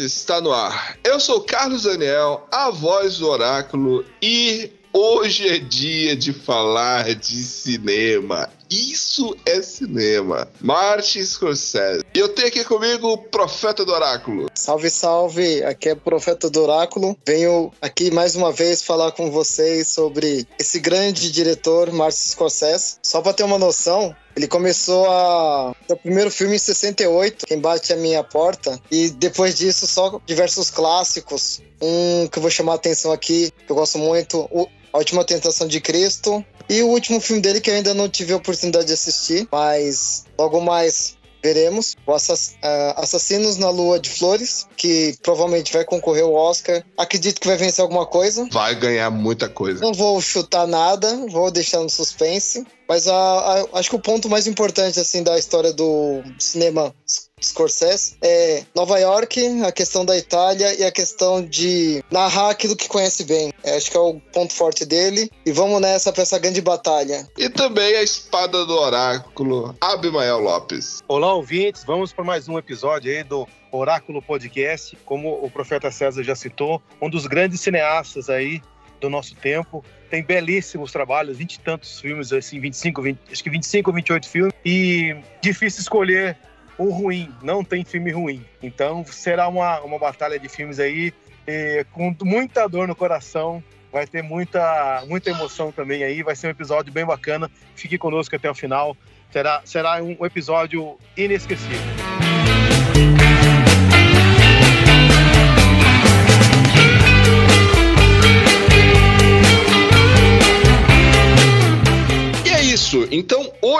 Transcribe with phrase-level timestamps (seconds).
[0.00, 0.96] Está no ar.
[1.04, 7.36] Eu sou Carlos Daniel, a voz do Oráculo, e hoje é dia de falar de
[7.36, 8.48] cinema.
[8.70, 10.48] Isso é cinema.
[10.60, 12.04] Martin Scorsese.
[12.14, 14.46] E eu tenho aqui comigo o Profeta do Oráculo.
[14.54, 15.64] Salve, salve!
[15.64, 17.18] Aqui é o Profeta do Oráculo.
[17.26, 22.98] Venho aqui mais uma vez falar com vocês sobre esse grande diretor, Martin Scorsese.
[23.02, 25.74] Só para ter uma noção, ele começou a.
[25.88, 28.80] O primeiro filme em 68, Quem Bate a Minha Porta.
[28.88, 31.60] E depois disso, só diversos clássicos.
[31.82, 35.24] Um que eu vou chamar a atenção aqui, que eu gosto muito: o A Última
[35.24, 36.44] Tentação de Cristo.
[36.70, 40.24] E o último filme dele que eu ainda não tive a oportunidade de assistir, mas
[40.38, 41.96] logo mais veremos.
[42.06, 46.84] O Assass uh, Assassinos na Lua de Flores, que provavelmente vai concorrer ao Oscar.
[46.96, 48.46] Acredito que vai vencer alguma coisa.
[48.52, 49.80] Vai ganhar muita coisa.
[49.80, 52.64] Não vou chutar nada, vou deixar no suspense.
[52.88, 56.94] Mas a, a, acho que o ponto mais importante assim da história do cinema
[57.40, 62.88] Scorsese é Nova York, a questão da Itália e a questão de narrar aquilo que
[62.88, 63.52] conhece bem.
[63.62, 65.30] É, acho que é o ponto forte dele.
[65.44, 67.28] E vamos nessa pra essa grande batalha.
[67.36, 71.02] E também a espada do oráculo, Abimael Lopes.
[71.08, 71.84] Olá, ouvintes.
[71.84, 74.96] Vamos para mais um episódio aí do Oráculo Podcast.
[75.04, 78.60] Como o profeta César já citou, um dos grandes cineastas aí
[79.00, 79.84] do nosso tempo.
[80.10, 84.28] Tem belíssimos trabalhos, vinte e tantos filmes, assim, 25, 20, acho que 25 ou 28
[84.28, 84.52] filmes.
[84.64, 86.36] E difícil escolher
[86.80, 88.42] o ruim, não tem filme ruim.
[88.62, 91.12] Então será uma, uma batalha de filmes aí
[91.46, 93.62] e, com muita dor no coração.
[93.92, 96.22] Vai ter muita, muita emoção também aí.
[96.22, 97.50] Vai ser um episódio bem bacana.
[97.74, 98.96] Fique conosco até o final.
[99.30, 102.49] Será, será um episódio inesquecível.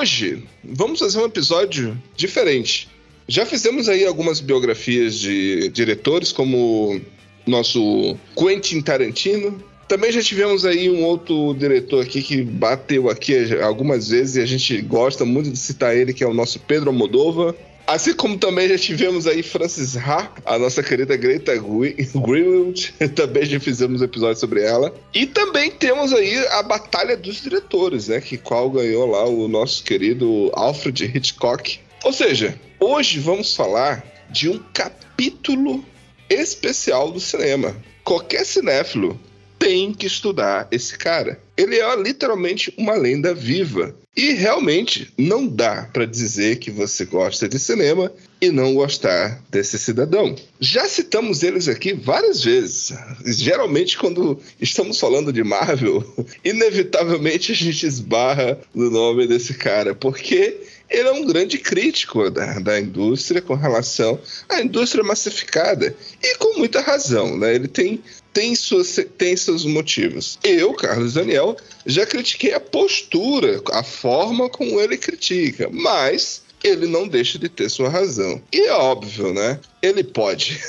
[0.00, 2.88] Hoje, vamos fazer um episódio diferente.
[3.28, 6.98] Já fizemos aí algumas biografias de diretores, como
[7.46, 9.62] nosso Quentin Tarantino.
[9.86, 14.46] Também já tivemos aí um outro diretor aqui que bateu aqui algumas vezes e a
[14.46, 17.54] gente gosta muito de citar ele, que é o nosso Pedro Almodóvar.
[17.86, 23.58] Assim como também já tivemos aí Francis Ha, a nossa querida Greta Greenwald, também já
[23.58, 24.94] fizemos um episódio sobre ela.
[25.12, 29.82] E também temos aí a Batalha dos Diretores, né, que qual ganhou lá o nosso
[29.82, 31.80] querido Alfred Hitchcock.
[32.04, 35.84] Ou seja, hoje vamos falar de um capítulo
[36.28, 37.76] especial do cinema.
[38.04, 39.20] Qualquer cinéfilo
[39.60, 41.38] tem que estudar esse cara.
[41.54, 43.94] Ele é literalmente uma lenda viva.
[44.16, 48.10] E realmente não dá para dizer que você gosta de cinema
[48.40, 50.34] e não gostar desse cidadão.
[50.58, 52.92] Já citamos eles aqui várias vezes.
[53.26, 56.02] Geralmente, quando estamos falando de Marvel,
[56.42, 60.58] inevitavelmente a gente esbarra no nome desse cara, porque
[60.90, 65.94] ele é um grande crítico da, da indústria com relação à indústria massificada.
[66.20, 67.54] E com muita razão, né?
[67.54, 70.38] Ele tem tem, suas, tem seus motivos.
[70.42, 77.08] Eu, Carlos Daniel, já critiquei a postura, a forma como ele critica, mas ele não
[77.08, 78.40] deixa de ter sua razão.
[78.52, 79.58] E é óbvio, né?
[79.82, 80.60] Ele pode.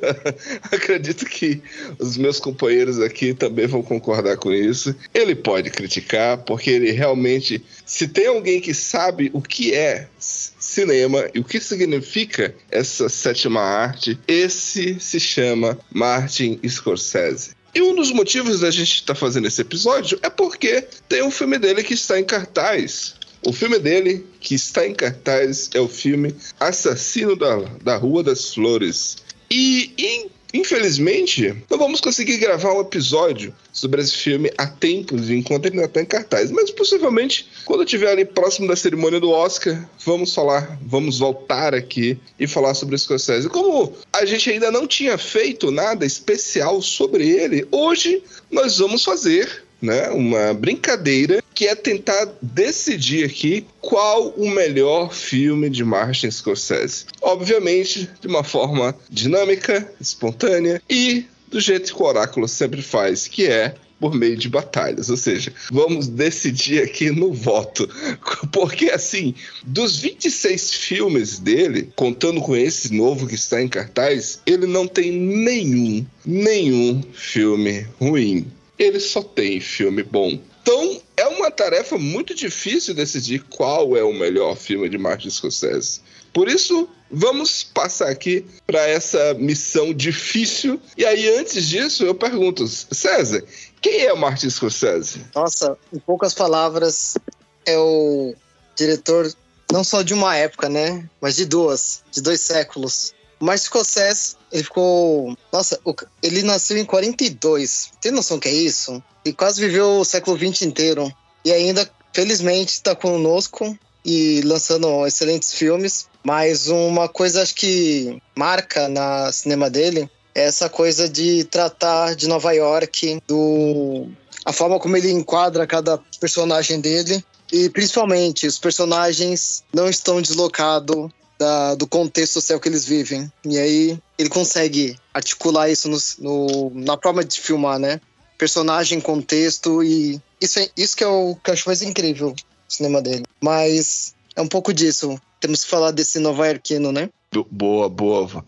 [0.70, 1.60] Acredito que
[1.98, 4.94] os meus companheiros aqui também vão concordar com isso.
[5.12, 7.64] Ele pode criticar, porque ele realmente.
[7.84, 13.60] Se tem alguém que sabe o que é cinema e o que significa essa sétima
[13.60, 17.50] arte, esse se chama Martin Scorsese.
[17.74, 21.30] E um dos motivos da gente estar tá fazendo esse episódio é porque tem um
[21.30, 23.16] filme dele que está em cartaz.
[23.46, 28.54] O filme dele que está em cartaz é o filme Assassino da, da Rua das
[28.54, 29.16] Flores.
[29.50, 35.66] E em infelizmente, não vamos conseguir gravar um episódio sobre esse filme a tempos, enquanto
[35.66, 36.52] ele ainda está em cartaz.
[36.52, 42.16] Mas possivelmente, quando estiver ali próximo da cerimônia do Oscar, vamos falar, vamos voltar aqui
[42.38, 43.48] e falar sobre o Scorsese.
[43.48, 49.64] Como a gente ainda não tinha feito nada especial sobre ele, hoje nós vamos fazer
[49.82, 57.06] né, uma brincadeira que é tentar decidir aqui qual o melhor filme de Martin Scorsese.
[57.22, 63.46] Obviamente, de uma forma dinâmica, espontânea e do jeito que o Oráculo sempre faz, que
[63.46, 65.08] é por meio de batalhas.
[65.08, 67.88] Ou seja, vamos decidir aqui no voto.
[68.52, 69.34] Porque, assim,
[69.64, 75.10] dos 26 filmes dele, contando com esse novo que está em cartaz, ele não tem
[75.10, 78.46] nenhum, nenhum filme ruim.
[78.78, 80.38] Ele só tem filme bom.
[80.64, 86.00] Então, é uma tarefa muito difícil decidir qual é o melhor filme de Martin Scorsese.
[86.32, 90.80] Por isso, vamos passar aqui para essa missão difícil.
[90.96, 93.44] E aí, antes disso, eu pergunto, César,
[93.82, 95.26] quem é o Martin Scorsese?
[95.34, 97.18] Nossa, em poucas palavras,
[97.66, 98.34] é o
[98.74, 99.30] diretor
[99.70, 101.06] não só de uma época, né?
[101.20, 103.12] Mas de duas, de dois séculos.
[103.52, 105.36] O Scorsese, ele ficou.
[105.52, 105.78] Nossa,
[106.22, 107.90] ele nasceu em 42.
[108.00, 109.02] Tem noção que é isso?
[109.24, 111.10] e quase viveu o século XX inteiro.
[111.44, 116.06] E ainda, felizmente, está conosco e lançando excelentes filmes.
[116.22, 122.28] Mas uma coisa acho que marca na cinema dele é essa coisa de tratar de
[122.28, 124.08] Nova York, do
[124.44, 131.10] a forma como ele enquadra cada personagem dele e principalmente os personagens não estão deslocados
[131.38, 133.30] da, do contexto social que eles vivem.
[133.44, 138.00] E aí ele consegue articular isso no, no, na forma de filmar, né?
[138.38, 142.36] personagem, contexto e isso, é, isso que é o que eu acho mais incrível no
[142.68, 143.24] cinema dele.
[143.40, 145.18] Mas é um pouco disso.
[145.40, 147.08] Temos que falar desse nova iorquino, né?
[147.50, 148.44] Boa, boa.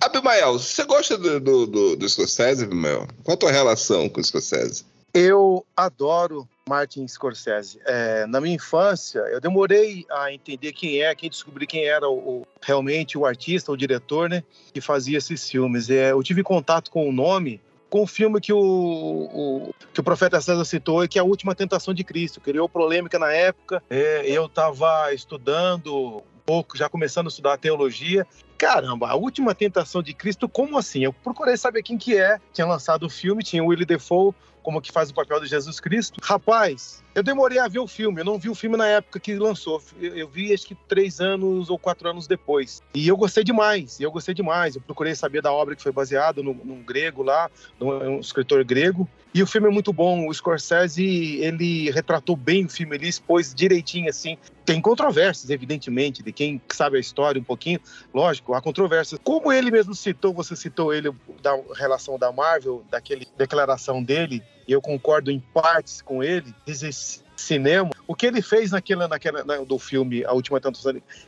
[0.00, 3.06] Abimael, você gosta do, do, do, do Scorsese, Abimael?
[3.22, 4.84] Qual a tua relação com o Scorsese?
[5.12, 7.78] Eu adoro Martin Scorsese.
[7.84, 12.16] É, na minha infância, eu demorei a entender quem é, quem descobri quem era o,
[12.16, 15.90] o, realmente o artista, o diretor, né, que fazia esses filmes.
[15.90, 20.02] É, eu tive contato com o nome com o filme que o, o, que o
[20.02, 22.40] profeta César citou, que é a Última Tentação de Cristo.
[22.40, 23.80] Criou polêmica na época.
[23.88, 28.26] É, eu estava estudando um pouco, já começando a estudar teologia.
[28.56, 31.04] Caramba, a Última Tentação de Cristo, como assim?
[31.04, 32.38] Eu procurei saber quem que é.
[32.52, 34.34] Tinha lançado o filme, tinha o Willie Defoe
[34.64, 36.18] como que faz o papel de Jesus Cristo.
[36.22, 39.34] Rapaz, eu demorei a ver o filme, eu não vi o filme na época que
[39.34, 39.80] lançou.
[40.00, 42.82] Eu, vi acho que três anos ou quatro anos depois.
[42.94, 44.74] E eu gostei demais, eu gostei demais.
[44.74, 49.06] Eu procurei saber da obra que foi baseada num, num grego lá, num, escritor grego.
[49.34, 50.26] E o filme é muito bom.
[50.26, 54.38] O Scorsese, ele retratou bem o filme, ele expôs direitinho assim.
[54.64, 57.78] Tem controvérsias, evidentemente, de quem sabe a história um pouquinho.
[58.12, 59.20] Lógico, há controvérsias.
[59.22, 64.72] Como ele mesmo citou, você citou ele da relação da Marvel, daquele declaração dele, e
[64.72, 66.92] eu concordo em partes com ele, dizer
[67.36, 67.90] cinema.
[68.06, 70.60] O que ele fez naquela, naquela na, do filme A Última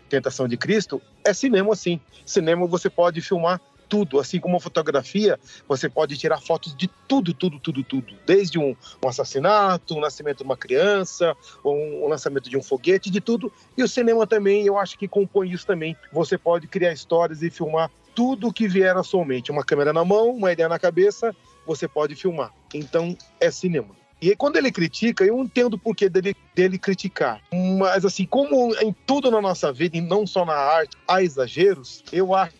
[0.08, 2.00] Tentação de Cristo é cinema, sim.
[2.24, 5.38] Cinema você pode filmar tudo, assim como a fotografia,
[5.68, 8.14] você pode tirar fotos de tudo, tudo, tudo, tudo.
[8.26, 11.34] Desde um, um assassinato, o um nascimento de uma criança,
[11.64, 13.52] um, um, lançamento de um foguete, de tudo.
[13.76, 15.96] E o cinema também, eu acho que compõe isso também.
[16.12, 19.50] Você pode criar histórias e filmar tudo que vier à sua mente.
[19.50, 21.34] Uma câmera na mão, uma ideia na cabeça,
[21.66, 22.52] você pode filmar.
[22.74, 23.94] Então, é cinema.
[24.20, 27.42] E aí, quando ele critica, eu entendo o porquê dele, dele criticar.
[27.78, 32.02] Mas, assim, como em tudo na nossa vida, e não só na arte, há exageros,
[32.10, 32.54] eu acho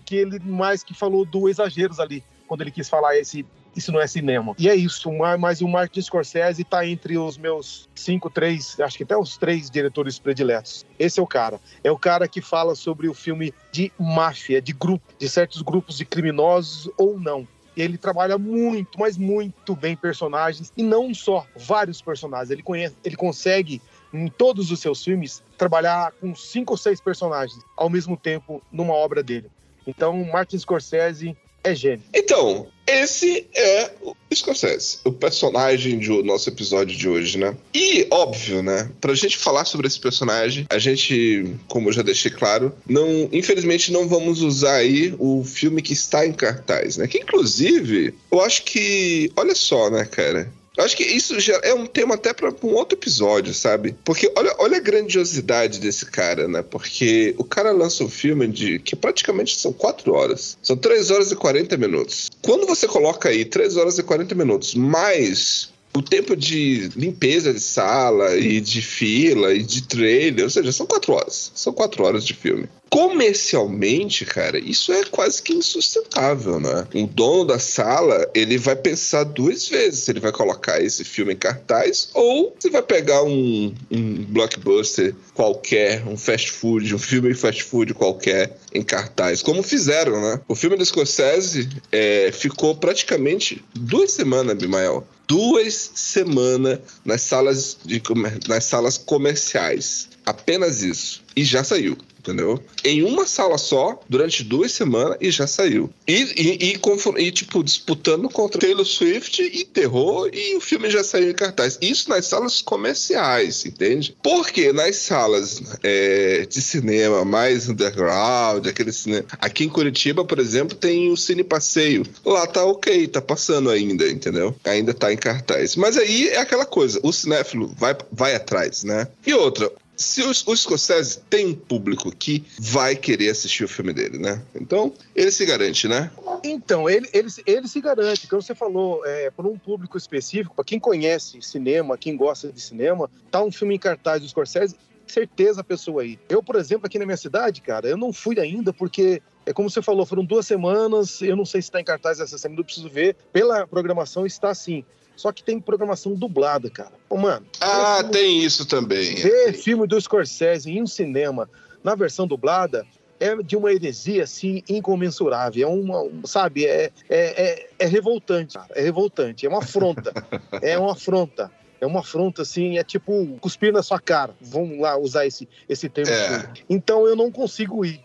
[0.00, 4.00] que ele mais que falou do exageros ali, quando ele quis falar esse isso não
[4.00, 4.54] é cinema.
[4.58, 9.04] E é isso, mas o Martin Scorsese está entre os meus cinco, três, acho que
[9.04, 10.84] até os três diretores prediletos.
[10.98, 11.60] Esse é o cara.
[11.84, 15.96] É o cara que fala sobre o filme de máfia, de grupo, de certos grupos
[15.96, 17.46] de criminosos ou não
[17.76, 22.50] ele trabalha muito, mas muito bem personagens e não só vários personagens.
[22.50, 23.80] Ele conhece, ele consegue
[24.12, 28.92] em todos os seus filmes trabalhar com cinco ou seis personagens ao mesmo tempo numa
[28.92, 29.50] obra dele.
[29.86, 32.02] Então, Martin Scorsese é gênio.
[32.14, 37.56] Então, esse é o Scorsese, o personagem do nosso episódio de hoje, né?
[37.74, 38.90] E, óbvio, né?
[39.00, 43.92] Pra gente falar sobre esse personagem, a gente, como eu já deixei claro, não, infelizmente
[43.92, 47.06] não vamos usar aí o filme que está em cartaz, né?
[47.06, 50.50] Que, inclusive, eu acho que, olha só, né, cara?
[50.80, 53.94] Eu acho que isso já é um tema até para um outro episódio, sabe?
[54.02, 56.62] Porque olha, olha a grandiosidade desse cara, né?
[56.62, 60.56] Porque o cara lança um filme de que praticamente são quatro horas.
[60.62, 62.30] São três horas e 40 minutos.
[62.40, 67.60] Quando você coloca aí três horas e 40 minutos mais o tempo de limpeza de
[67.60, 71.50] sala e de fila e de trailer, ou seja, são quatro horas.
[71.54, 72.68] São quatro horas de filme.
[72.88, 76.88] Comercialmente, cara, isso é quase que insustentável, né?
[76.92, 81.34] O dono da sala, ele vai pensar duas vezes se ele vai colocar esse filme
[81.34, 87.32] em cartaz ou se vai pegar um, um blockbuster qualquer, um fast food, um filme
[87.32, 90.40] fast food qualquer em cartaz, como fizeram, né?
[90.48, 98.02] O filme do Scorsese é, ficou praticamente duas semanas, Bimael, duas semanas nas salas, de,
[98.48, 100.08] nas salas comerciais.
[100.26, 101.22] Apenas isso.
[101.36, 102.62] E já saiu entendeu?
[102.84, 105.90] Em uma sala só, durante duas semanas, e já saiu.
[106.06, 111.02] E, e, e, e, tipo, disputando contra Taylor Swift e terror, e o filme já
[111.02, 111.78] saiu em cartaz.
[111.80, 114.14] Isso nas salas comerciais, entende?
[114.22, 119.24] Porque nas salas é, de cinema mais underground, aquele cinema.
[119.40, 122.04] Aqui em Curitiba, por exemplo, tem o Cine Passeio.
[122.24, 124.54] Lá tá ok, tá passando ainda, entendeu?
[124.64, 125.76] Ainda tá em cartaz.
[125.76, 129.08] Mas aí é aquela coisa, o cinéfilo vai, vai atrás, né?
[129.26, 133.92] E outra, se o, o Scorsese tem um público que vai querer assistir o filme
[133.92, 134.42] dele, né?
[134.54, 136.10] Então, ele se garante, né?
[136.42, 140.64] Então, ele, ele, ele se garante, como você falou, é, para um público específico, para
[140.64, 144.74] quem conhece cinema, quem gosta de cinema, tá um filme em cartaz do Scorsese,
[145.06, 146.18] certeza a pessoa aí.
[146.30, 149.68] Eu, por exemplo, aqui na minha cidade, cara, eu não fui ainda porque é como
[149.68, 151.20] você falou, foram duas semanas.
[151.20, 153.16] Eu não sei se está em cartaz essa semana, eu preciso ver.
[153.32, 154.84] Pela programação está sim.
[155.20, 156.92] Só que tem programação dublada, cara.
[157.06, 157.46] Ô, mano.
[157.60, 159.16] Ah, filme, tem isso também.
[159.16, 161.46] Ver filme do Scorsese em um cinema
[161.84, 162.86] na versão dublada
[163.20, 165.68] é de uma heresia assim incomensurável.
[165.68, 168.70] É uma, sabe, é, é, é, é revoltante, cara.
[168.74, 170.10] É revoltante, é uma afronta.
[170.62, 171.52] é uma afronta.
[171.78, 174.34] É uma afronta, assim, é tipo cuspir na sua cara.
[174.40, 176.10] Vamos lá usar esse, esse termo.
[176.10, 176.50] É.
[176.66, 178.00] Então eu não consigo ir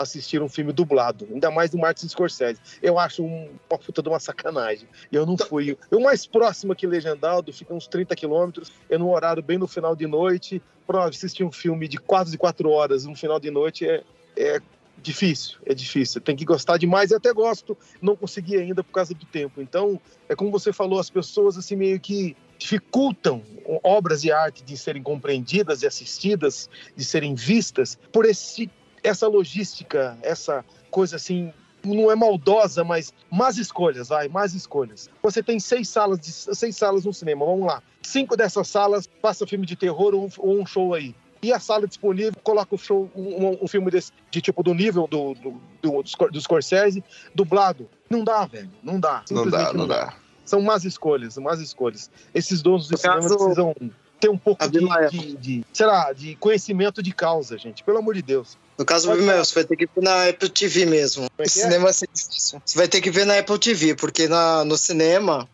[0.00, 2.58] assistir um filme dublado, ainda mais do Martin Scorsese.
[2.82, 4.88] Eu acho um, uma puta de uma sacanagem.
[5.12, 5.76] Eu não fui.
[5.90, 9.94] Eu mais próximo aqui legendado, fica uns 30 quilômetros, é num horário bem no final
[9.94, 14.02] de noite, para assistir um filme de quase quatro horas no final de noite é,
[14.36, 14.60] é
[15.02, 16.20] difícil, é difícil.
[16.20, 17.10] Tem que gostar demais.
[17.10, 19.60] Eu até gosto, não consegui ainda por causa do tempo.
[19.60, 23.42] Então, é como você falou, as pessoas assim meio que dificultam
[23.82, 28.70] obras de arte de serem compreendidas e assistidas, de serem vistas por esse
[29.02, 31.52] essa logística, essa coisa assim,
[31.84, 35.08] não é maldosa, mas más escolhas, vai, más escolhas.
[35.22, 37.82] Você tem seis salas, de, seis salas no cinema, vamos lá.
[38.02, 41.14] Cinco dessas salas passa filme de terror ou um, ou um show aí.
[41.42, 45.06] E a sala disponível coloca o show, um, um filme desse, de tipo do nível
[45.06, 47.02] do, do, do, do Scorsese,
[47.34, 47.88] dublado.
[48.10, 48.70] Não dá, velho.
[48.82, 49.24] Não dá.
[49.30, 50.04] Não dá, não, não dá.
[50.04, 50.14] dá.
[50.44, 52.10] São más escolhas, más escolhas.
[52.34, 53.38] Esses donos do cinema caso...
[53.38, 53.74] precisam
[54.20, 54.80] ter um pouco de,
[55.10, 57.82] de, de, sei lá, de conhecimento de causa, gente.
[57.82, 58.58] Pelo amor de Deus.
[58.80, 61.28] No caso do meu, você vai ter que ver na Apple TV mesmo.
[61.36, 62.62] É, é cinema difícil.
[62.64, 65.46] Você vai ter que ver na Apple TV, porque na, no cinema,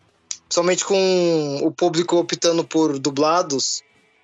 [0.49, 3.83] somente com o público optando por dublados,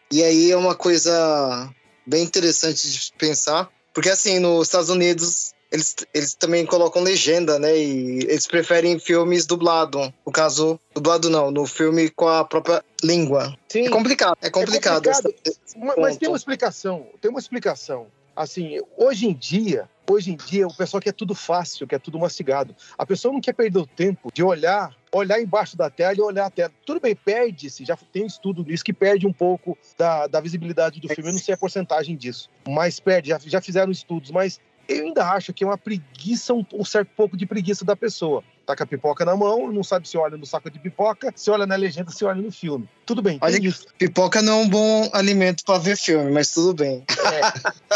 [0.09, 1.69] e aí é uma coisa
[2.07, 3.69] bem interessante de pensar.
[3.93, 7.77] Porque assim, nos Estados Unidos, eles, eles também colocam legenda, né?
[7.77, 10.13] E eles preferem filmes dublado.
[10.25, 13.53] No caso, dublado não, no filme com a própria língua.
[13.67, 13.85] Sim.
[13.85, 15.09] É complicado, é complicado.
[15.09, 15.55] É complicado.
[15.75, 20.67] Mas, mas tem uma explicação, tem uma explicação assim, hoje em dia, hoje em dia
[20.67, 22.75] o pessoal quer tudo fácil, quer tudo mastigado.
[22.97, 26.45] A pessoa não quer perder o tempo de olhar, olhar embaixo da tela e olhar
[26.45, 26.71] a tela.
[26.85, 31.07] Tudo bem, perde-se, já tem estudo disso que perde um pouco da, da visibilidade do
[31.07, 31.29] filme.
[31.29, 35.25] Eu não sei a porcentagem disso, mas perde, já, já fizeram estudos, mas eu ainda
[35.29, 38.43] acho que é uma preguiça, um, um, certo pouco de preguiça da pessoa.
[38.65, 41.51] Tá com a pipoca na mão, não sabe se olha no saco de pipoca, se
[41.51, 42.87] olha na legenda, se olha no filme.
[43.05, 43.87] Tudo bem, olha isso.
[43.97, 47.03] Pipoca não é um bom alimento para ver filme, mas tudo bem.
[47.09, 47.41] É.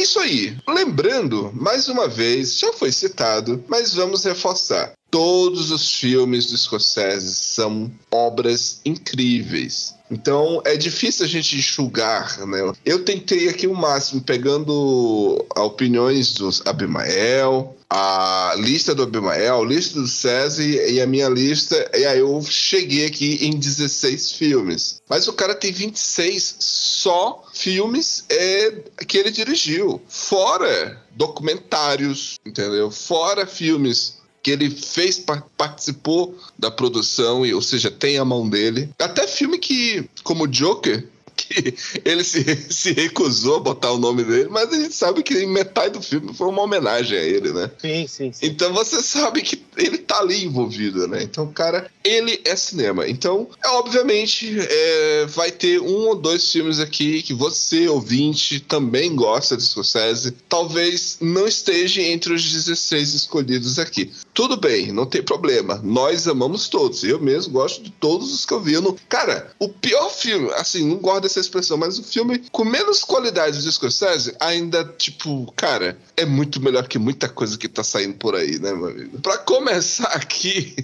[0.00, 0.56] é isso aí.
[0.66, 4.92] Lembrando, mais uma vez, já foi citado, mas vamos reforçar.
[5.10, 9.94] Todos os filmes do Scorsese são obras incríveis.
[10.10, 12.72] Então é difícil a gente enxugar, né?
[12.84, 20.00] Eu tentei aqui o máximo, pegando opiniões dos Abimael, a lista do Abimael, a lista
[20.00, 25.00] do César e a minha lista, e aí eu cheguei aqui em 16 filmes.
[25.08, 30.00] Mas o cara tem 26 só filmes é, que ele dirigiu.
[30.08, 32.90] Fora documentários, entendeu?
[32.90, 35.22] Fora filmes que ele fez,
[35.56, 38.88] participou da produção, ou seja, tem a mão dele.
[38.98, 41.06] Até filme que, como Joker,
[41.36, 45.46] que ele se, se recusou a botar o nome dele, mas a gente sabe que
[45.46, 47.70] metade do filme foi uma homenagem a ele, né?
[47.78, 48.46] Sim, sim, sim.
[48.46, 51.22] Então você sabe que ele tá ali envolvido, né?
[51.22, 53.08] Então, cara, ele é cinema.
[53.08, 59.14] Então, é, obviamente, é, vai ter um ou dois filmes aqui que você, ouvinte, também
[59.14, 60.32] gosta de Scorsese.
[60.48, 64.10] Talvez não esteja entre os 16 escolhidos aqui.
[64.34, 65.80] Tudo bem, não tem problema.
[65.82, 67.04] Nós amamos todos.
[67.04, 68.74] Eu mesmo gosto de todos os que eu vi.
[68.74, 68.96] Eu não...
[69.08, 73.62] Cara, o pior filme, assim, não gosto dessa expressão, mas o filme com menos qualidade
[73.62, 78.34] de Scorsese ainda, tipo, cara, é muito melhor que muita coisa que tá saindo por
[78.34, 79.20] aí, né, meu amigo?
[79.20, 80.74] Pra começar aqui,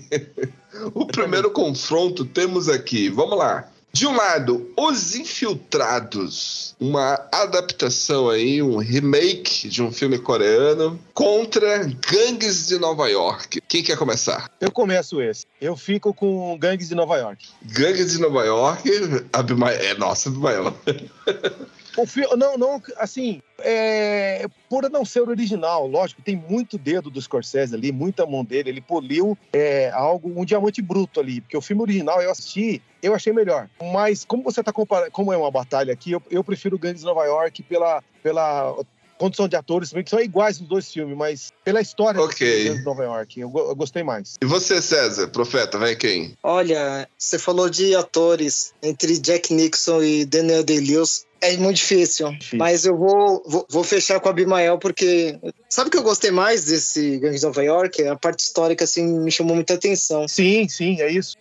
[0.92, 3.66] o primeiro confronto temos aqui, vamos lá.
[3.90, 11.78] De um lado, Os Infiltrados, uma adaptação aí, um remake de um filme coreano contra
[11.84, 13.62] Gangues de Nova York.
[13.66, 14.50] Quem quer começar?
[14.60, 15.46] Eu começo esse.
[15.58, 17.46] Eu fico com Gangues de Nova York.
[17.62, 18.90] Gangues de Nova York,
[19.32, 20.76] Abimael, é nossa, Abimael.
[21.96, 27.20] O filme, não, não, assim, é, por não ser original, lógico, tem muito dedo do
[27.20, 31.62] Scorsese ali, muita mão dele, ele poliu é, algo, um diamante bruto ali, porque o
[31.62, 33.68] filme original eu assisti, eu achei melhor.
[33.92, 37.06] Mas como você tá comparando, como é uma batalha aqui, eu, eu prefiro Gangues de
[37.06, 38.76] Nova York pela, pela
[39.18, 42.70] condição de atores, que são iguais nos dois filmes, mas pela história okay.
[42.70, 44.34] de Nova York, eu, eu, gostei mais.
[44.40, 46.34] E você, César, profeta, vai quem?
[46.42, 51.26] Olha, você falou de atores entre Jack Nixon e Daniel Day-Lewis.
[51.40, 52.58] É muito difícil, difícil.
[52.58, 55.38] mas eu vou, vou, vou, fechar com a Abimael porque
[55.68, 58.02] sabe o que eu gostei mais desse Gangs de Nova York?
[58.06, 60.26] A parte histórica assim me chamou muita atenção.
[60.26, 61.36] Sim, sim, é isso.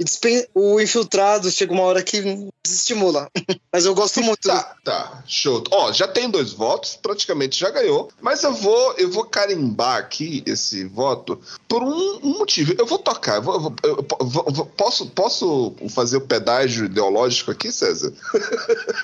[0.54, 2.22] O infiltrado chega uma hora que
[2.66, 3.30] desestimula,
[3.72, 4.48] mas eu gosto muito.
[4.48, 5.64] Tá, tá, show.
[5.72, 10.44] Ó, já tem dois votos, praticamente já ganhou, mas eu vou eu vou carimbar aqui
[10.46, 12.74] esse voto por um, um motivo.
[12.78, 18.14] Eu vou tocar, eu vou, eu, eu, posso posso fazer o pedágio ideológico aqui, César?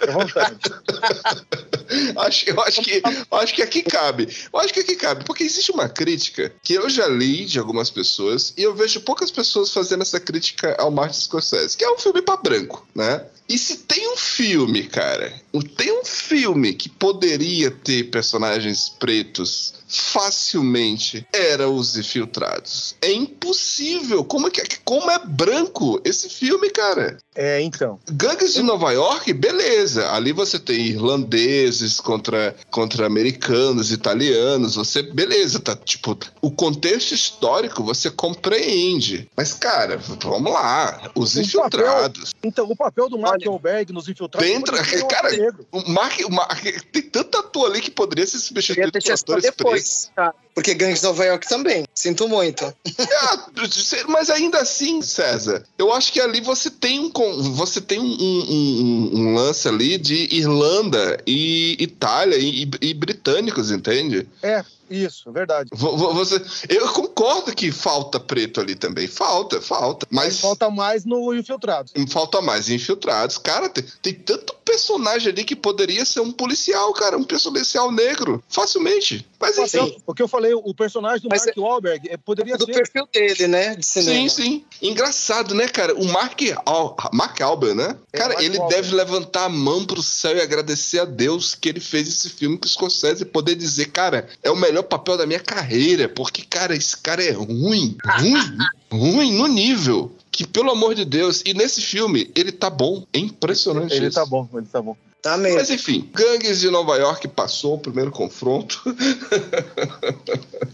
[0.08, 0.60] À vontade.
[2.18, 4.28] acho, eu acho que, acho que aqui cabe.
[4.52, 7.90] Eu acho que aqui cabe, porque existe uma crítica que eu já li de algumas
[7.90, 11.98] pessoas e eu vejo poucas pessoas fazendo essa crítica ao Martin Scorsese, que é um
[11.98, 13.26] filme para branco, né?
[13.50, 15.34] E se tem um filme, cara,
[15.76, 22.96] tem um filme que poderia ter personagens pretos facilmente, era Os Infiltrados.
[23.02, 24.24] É impossível.
[24.24, 27.18] Como é, que, como é branco esse filme, cara?
[27.36, 28.00] É, então.
[28.12, 30.12] Gangues de Nova York, beleza.
[30.12, 34.76] Ali você tem irlandeses contra, contra americanos, italianos.
[34.76, 39.30] Você, beleza, tá tipo, o contexto histórico você compreende.
[39.36, 41.12] Mas, cara, vamos lá.
[41.16, 42.34] Os o Infiltrados.
[42.34, 44.50] Papel, então, o papel do Mark Wahlberg nos Infiltrados.
[44.50, 44.76] Dentro,
[45.08, 45.30] cara,
[45.72, 49.81] o Mark, o Mark, tem tanto ator ali que poderia ser substituído por atores depois,
[50.16, 50.34] tá?
[50.54, 51.86] Porque Gangues de Nova York também.
[51.96, 52.66] Sinto muito.
[52.66, 57.12] É, mas ainda assim, César, eu acho que ali você tem um,
[57.54, 64.28] você tem um, um, um lance ali de Irlanda e Itália e, e britânicos, entende?
[64.42, 65.70] É, isso, verdade.
[65.74, 69.08] Você, eu concordo que falta preto ali também.
[69.08, 70.08] Falta, falta.
[70.10, 71.94] Mas, mas falta mais no Infiltrados.
[72.10, 73.38] Falta mais Infiltrados.
[73.38, 77.18] Cara, tem, tem, tanto personagem ali que poderia ser um policial, cara.
[77.18, 78.44] Um policial negro.
[78.50, 79.28] Facilmente.
[79.40, 79.98] Mas enfim.
[80.06, 82.72] O que eu falei, o personagem do mas Mark é, Wahlberg é, poderia do ser.
[82.72, 83.76] Do perfil dele, né?
[83.76, 84.66] De sim, sim.
[84.82, 85.96] Engraçado, né, cara?
[85.96, 87.98] O Mark, Al Mark Albert, né?
[88.14, 88.82] É, cara, Mark ele Wahlberg.
[88.82, 92.58] deve levantar a mão pro céu e agradecer a Deus que ele fez esse filme
[92.58, 96.10] com o Scorsese e poder dizer, cara, é o melhor melhor papel da minha carreira,
[96.10, 98.58] porque, cara, esse cara é ruim, ruim,
[98.92, 103.06] ruim no nível que, pelo amor de Deus, e nesse filme, ele tá bom.
[103.14, 104.16] É impressionante Ele isso.
[104.16, 104.96] tá bom, ele tá bom.
[105.22, 105.60] Tá mesmo.
[105.60, 108.82] Mas enfim, Gangues de Nova York passou o primeiro confronto.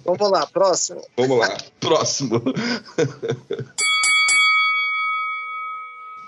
[0.05, 1.01] Vamos lá, próximo.
[1.17, 2.41] Vamos lá, próximo.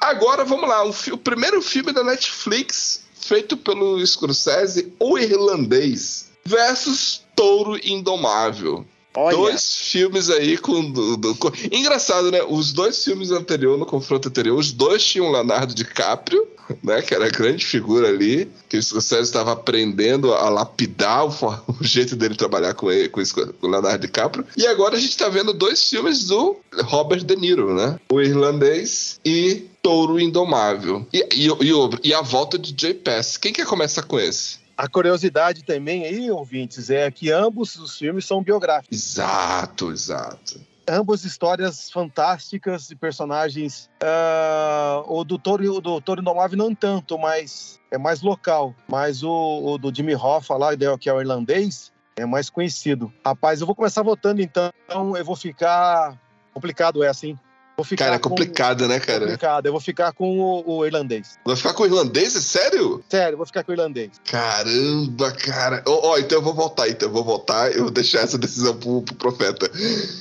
[0.02, 7.22] Agora vamos lá, o, o primeiro filme da Netflix feito pelo Scorsese, O Irlandês, versus
[7.40, 8.86] Touro Indomável.
[9.16, 9.38] Olha.
[9.38, 12.44] Dois filmes aí com, do, do, com, Engraçado, né?
[12.44, 16.46] Os dois filmes anteriores, no confronto anterior, os dois tinham Leonardo DiCaprio,
[16.84, 17.02] né?
[17.02, 21.30] Que era a grande figura ali, que o Scorsese estava aprendendo a lapidar o,
[21.80, 24.46] o, jeito dele trabalhar com, ele, com, com o Leonardo DiCaprio.
[24.58, 27.98] E agora a gente está vendo dois filmes do Robert De Niro, né?
[28.12, 31.08] O Irlandês e Touro Indomável.
[31.14, 33.38] E, e, e, e a volta de Jay Pass.
[33.38, 34.59] Quem quer começar com esse?
[34.80, 38.98] A curiosidade também aí, ouvintes, é que ambos os filmes são biográficos.
[38.98, 40.62] Exato, exato.
[40.88, 43.90] Ambas histórias fantásticas de personagens.
[44.02, 48.74] Uh, o do Toro, o do Toro Indomável não tanto, mas é mais local.
[48.88, 53.12] Mas o, o do Jimmy Hoffa lá, que é o irlandês, é mais conhecido.
[53.26, 56.18] Rapaz, eu vou começar votando então, eu vou ficar
[56.54, 57.38] complicado é assim.
[57.80, 59.22] Vou ficar Cara, é com- complicado, né, cara?
[59.22, 59.66] complicado.
[59.68, 61.38] Eu vou ficar com o, o irlandês.
[61.46, 62.36] Vai ficar com o irlandês?
[62.36, 63.02] É sério?
[63.10, 64.12] Sério, vou ficar com o irlandês.
[64.26, 65.82] Caramba, cara.
[65.88, 68.76] Ó, ó, então eu vou voltar, então eu vou voltar, eu vou deixar essa decisão
[68.76, 69.72] pro, pro profeta.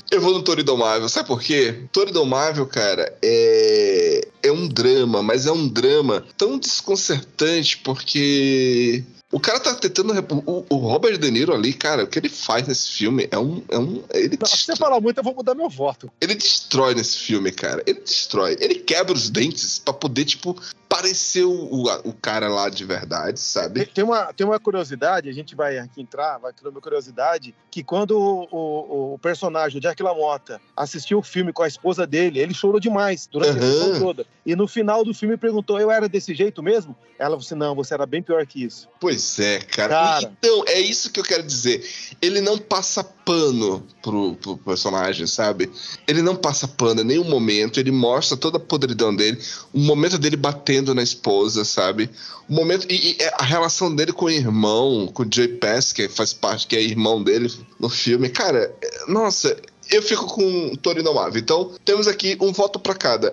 [0.09, 1.83] Eu vou no Toro Indomável, sabe por quê?
[1.90, 4.29] Toro Indomável, cara, é...
[4.44, 9.03] é um drama, mas é um drama tão desconcertante porque...
[9.31, 10.14] O cara tá tentando.
[10.47, 13.62] O, o Robert De Niro ali, cara, o que ele faz nesse filme é um.
[13.69, 16.11] É um ele, Não, se você destrói, falar muito, eu vou mudar meu voto.
[16.19, 17.83] ele destrói nesse filme, cara.
[17.87, 18.57] Ele destrói.
[18.59, 20.57] Ele quebra os dentes pra poder, tipo,
[20.88, 23.85] parecer o, o, cara lá de verdade, sabe?
[23.87, 27.85] Tem, uma, tem uma curiosidade, a gente vai aqui entrar, vai criar uma curiosidade, que
[27.85, 32.38] quando o, o, o personagem, o Jack LaMotta, assistiu o filme com a esposa dele,
[32.40, 33.72] ele chorou demais durante a Aham.
[33.72, 34.27] sessão toda.
[34.46, 36.96] E no final do filme perguntou, eu era desse jeito mesmo?
[37.18, 38.88] Ela falou assim, não, você era bem pior que isso.
[39.01, 39.88] Pois é, cara.
[39.88, 40.33] Cara.
[40.38, 41.85] Então, é isso que eu quero dizer.
[42.22, 45.70] Ele não passa pano pro, pro personagem, sabe?
[46.07, 47.81] Ele não passa pano em nenhum momento.
[47.81, 49.38] Ele mostra toda a podridão dele.
[49.72, 52.11] O momento dele batendo na esposa, sabe?
[52.49, 52.87] O momento.
[52.91, 56.67] E, e a relação dele com o irmão, com o Joey Pass, que faz parte,
[56.67, 58.29] que é irmão dele no filme.
[58.29, 59.57] Cara, é- nossa.
[59.91, 61.41] Eu fico com o Toro Indomável.
[61.41, 63.33] Então, temos aqui um voto pra cada.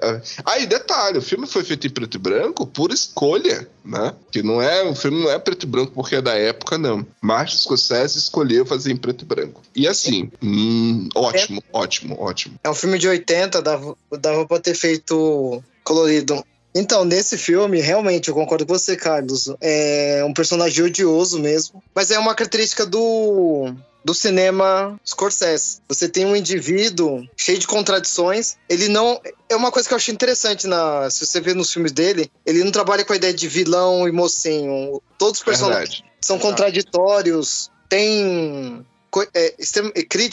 [0.58, 4.13] E detalhe, o filme foi feito em preto e branco por escolha, né?
[4.31, 7.05] Que não é, o filme não é preto e branco porque é da época, não.
[7.21, 9.62] Martin Scorsese escolheu fazer em preto e branco.
[9.75, 12.55] E assim, hum, ótimo, ótimo, ótimo.
[12.63, 16.41] É um filme de 80, dava, dava pra ter feito colorido.
[16.75, 19.49] Então, nesse filme, realmente, eu concordo com você, Carlos.
[19.61, 21.81] É um personagem odioso mesmo.
[21.95, 25.79] Mas é uma característica do, do cinema Scorsese.
[25.88, 28.57] Você tem um indivíduo cheio de contradições.
[28.67, 29.21] Ele não.
[29.47, 31.09] É uma coisa que eu achei interessante na.
[31.09, 34.11] Se você vê nos filmes dele, ele não trabalha com a ideia de vilão e
[34.11, 35.01] mocinho.
[35.17, 36.13] Todos os personagens Verdade.
[36.19, 38.85] são contraditórios, tem
[39.21, 39.56] é, é,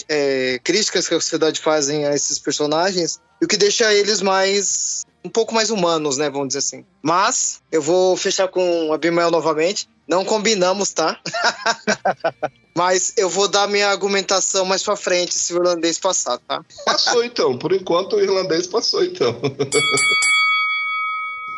[0.08, 5.04] é, críticas que a sociedade fazem a esses personagens, e o que deixa eles mais.
[5.24, 6.30] um pouco mais humanos, né?
[6.30, 6.84] Vamos dizer assim.
[7.02, 9.88] Mas eu vou fechar com o Abimael novamente.
[10.06, 11.20] Não combinamos, tá?
[12.74, 16.64] Mas eu vou dar minha argumentação mais pra frente se o irlandês passar, tá?
[16.84, 19.38] Passou então, por enquanto o irlandês passou então.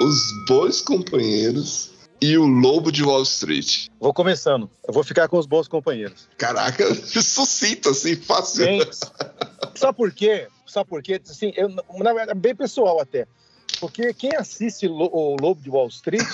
[0.01, 3.89] Os bons companheiros e o lobo de Wall Street.
[4.01, 4.71] Vou começando.
[4.87, 6.29] Eu vou ficar com os bons companheiros.
[6.39, 8.65] Caraca, sucinto assim, fácil.
[8.65, 8.81] Bem,
[9.75, 10.49] sabe por quê?
[10.67, 11.21] Sabe por quê?
[11.29, 13.27] Assim, eu, na verdade, é bem pessoal até.
[13.81, 16.27] Porque quem assiste o Lobo de Wall Street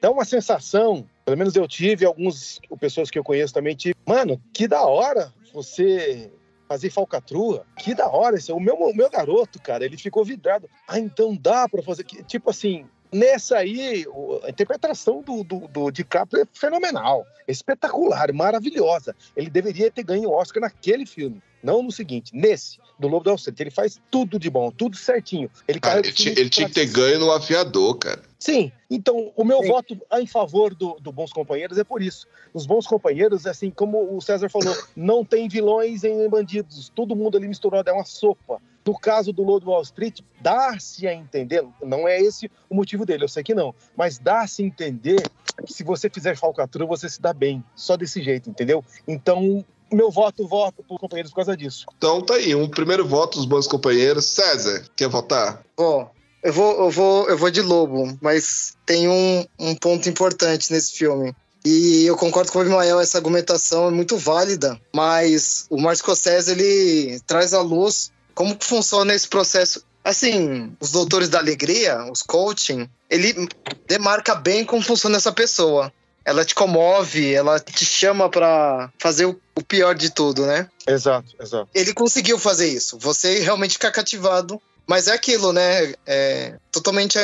[0.00, 3.94] dá uma sensação, pelo menos eu tive, algumas pessoas que eu conheço também tive.
[4.06, 6.30] Mano, que da hora você
[6.68, 7.66] fazer falcatrua.
[7.78, 8.36] Que da hora.
[8.36, 10.68] Esse, o, meu, o meu garoto, cara, ele ficou vidrado.
[10.88, 12.02] Ah, então dá pra fazer.
[12.04, 14.04] que- Tipo assim, nessa aí,
[14.44, 17.26] a interpretação do, do, do DiCaprio é fenomenal.
[17.46, 19.14] Espetacular, maravilhosa.
[19.36, 21.42] Ele deveria ter ganho o Oscar naquele filme.
[21.62, 23.60] Não no seguinte, nesse, do Lobo da Wall Street.
[23.60, 25.48] Ele faz tudo de bom, tudo certinho.
[25.68, 28.20] Ele, Cara, ele, o ti- filme ele tinha que ter ganho no aviador, cara.
[28.36, 29.68] Sim, então o meu Sim.
[29.68, 32.26] voto em favor do, do Bons Companheiros é por isso.
[32.52, 36.88] Os Bons Companheiros, assim como o César falou, não tem vilões em bandidos.
[36.88, 38.60] Todo mundo ali misturado, é uma sopa.
[38.84, 43.06] No caso do Lobo de Wall Street, dá-se a entender, não é esse o motivo
[43.06, 45.22] dele, eu sei que não, mas dá-se a entender
[45.64, 48.84] que se você fizer falcatrua, você se dá bem, só desse jeito, entendeu?
[49.06, 51.86] Então, meu voto, voto por companheiros por causa disso.
[51.96, 54.26] Então tá aí, um primeiro voto dos bons companheiros.
[54.26, 55.62] César, quer votar?
[55.76, 56.10] Bom,
[56.42, 60.92] eu vou, eu vou, eu vou de lobo, mas tem um, um ponto importante nesse
[60.92, 61.34] filme.
[61.64, 66.50] E eu concordo com o Abimael, essa argumentação é muito válida, mas o Martin Scorsese,
[66.50, 69.82] ele traz à luz como que funciona esse processo.
[70.04, 73.48] Assim, os doutores da alegria, os coaching, ele
[73.86, 75.92] demarca bem como funciona essa pessoa.
[76.24, 80.68] Ela te comove, ela te chama pra fazer o, pior de tudo, né?
[80.86, 81.68] Exato, exato.
[81.74, 82.98] ele conseguiu fazer isso.
[82.98, 84.60] Você realmente fica cativado.
[84.88, 85.94] Mas é aquilo, né?
[86.04, 87.16] É totalmente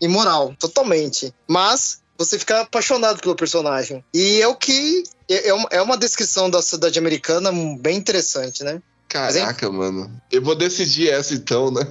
[0.00, 0.54] imoral.
[0.58, 1.34] Totalmente.
[1.48, 4.04] Mas você fica apaixonado pelo personagem.
[4.12, 5.02] E é o que.
[5.28, 7.50] É, é uma- é uma descrição da cidade americana
[7.80, 8.80] bem interessante, né?
[9.08, 10.10] Caraca, mano.
[10.30, 11.86] Eu vou decidir essa então, né?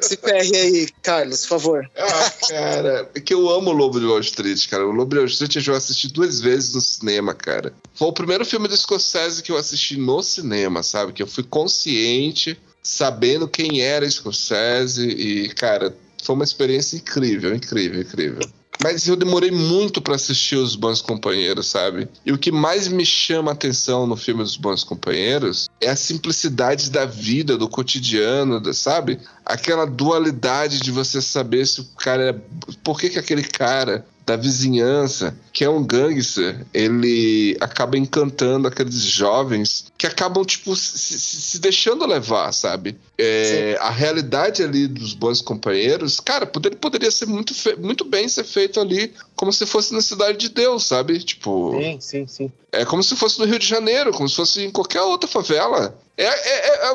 [0.00, 1.90] Se ferre aí, Carlos, por favor.
[1.96, 4.86] Ah, cara, é que eu amo o Lobo de Wall Street, cara.
[4.86, 7.72] O Lobo de Wall Street eu já assisti duas vezes no cinema, cara.
[7.94, 11.12] Foi o primeiro filme do Scorsese que eu assisti no cinema, sabe?
[11.12, 18.00] Que eu fui consciente, sabendo quem era Scorsese e, cara, foi uma experiência incrível, incrível,
[18.00, 18.40] incrível.
[18.82, 22.08] Mas eu demorei muito pra assistir Os Bons Companheiros, sabe?
[22.24, 25.96] E o que mais me chama a atenção no filme Os Bons Companheiros é a
[25.96, 29.18] simplicidade da vida, do cotidiano, sabe?
[29.44, 32.72] Aquela dualidade de você saber se o cara é.
[32.84, 39.00] Por que, que aquele cara da vizinhança, que é um gangster, ele acaba encantando aqueles
[39.00, 42.94] jovens que acabam, tipo, se, se deixando levar, sabe?
[43.16, 48.44] É, a realidade ali dos bons companheiros, cara, poder, poderia ser muito, muito bem ser
[48.44, 51.18] feito ali como se fosse na Cidade de Deus, sabe?
[51.20, 51.78] Tipo.
[51.80, 52.52] Sim, sim, sim.
[52.70, 55.98] É como se fosse no Rio de Janeiro, como se fosse em qualquer outra favela.
[56.18, 56.90] É, é, é,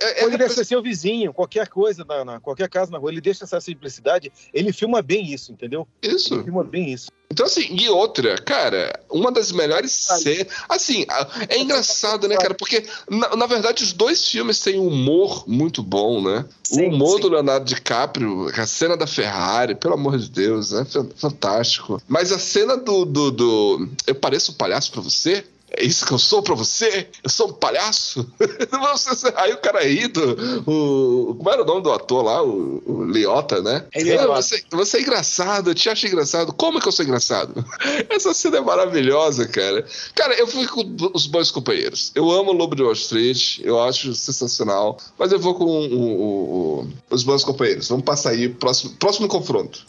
[0.00, 3.10] é, é Poderia ser seu vizinho, qualquer coisa, na, na, qualquer casa na rua.
[3.10, 4.32] Ele deixa essa simplicidade.
[4.54, 5.86] Ele filma bem isso, entendeu?
[6.00, 6.32] Isso.
[6.32, 7.10] Ele filma bem isso.
[7.32, 10.46] Então, assim, e outra, cara, uma das melhores cenas.
[10.68, 11.04] Assim,
[11.48, 12.54] é engraçado, né, cara?
[12.54, 16.44] Porque, na, na, verdade, os dois filmes têm um humor muito bom, né?
[16.62, 17.22] Sim, o humor sim.
[17.22, 20.84] do Leonardo DiCaprio, a cena da Ferrari, pelo amor de Deus, é
[21.16, 22.00] fantástico.
[22.06, 23.06] Mas a cena do.
[23.06, 25.42] do, do Eu pareço um palhaço pra você?
[25.74, 27.08] É isso que eu sou pra você?
[27.22, 28.30] Eu sou um palhaço?
[29.36, 30.62] Aí o cara ri do.
[30.66, 32.42] O, como era o nome do ator lá?
[32.42, 33.86] O, o Liota, né?
[33.92, 36.52] É você, você é engraçado, eu te acho engraçado.
[36.52, 37.64] Como é que eu sou engraçado?
[38.10, 39.86] Essa cena é maravilhosa, cara.
[40.14, 42.12] Cara, eu fui com os bons companheiros.
[42.14, 44.98] Eu amo o Lobo de Wall Street, eu acho sensacional.
[45.18, 47.88] Mas eu vou com o, os bons companheiros.
[47.88, 49.84] Vamos passar aí, próximo, próximo confronto.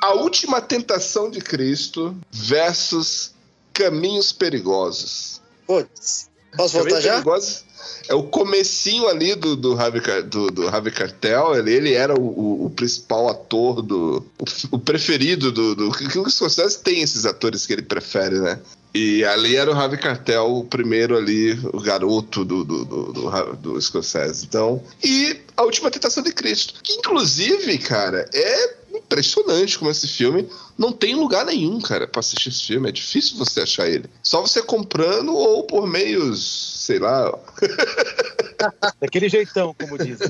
[0.00, 3.33] A última tentação de Cristo versus
[3.74, 5.42] Caminhos Perigosos.
[5.66, 7.12] Putz, posso voltar já?
[7.14, 7.64] Perigosos
[8.08, 12.66] é o comecinho ali do, do, Harvey, do, do Cartel, ele, ele era o, o,
[12.66, 14.24] o, principal ator do...
[14.38, 15.74] O, o preferido do...
[15.74, 18.58] do que o Scorsese tem esses atores que ele prefere, né?
[18.94, 23.56] E ali era o Harvey Cartel, o primeiro ali, o garoto do, do, do, do,
[23.56, 24.44] do Scorsese.
[24.44, 30.48] Então, e A Última Tentação de Cristo, que inclusive, cara, é impressionante como esse filme
[30.76, 32.88] não tem lugar nenhum, cara, pra assistir esse filme.
[32.88, 34.08] É difícil você achar ele.
[34.22, 37.38] Só você comprando ou por meios, sei lá.
[39.00, 40.28] Daquele jeitão, como dizem.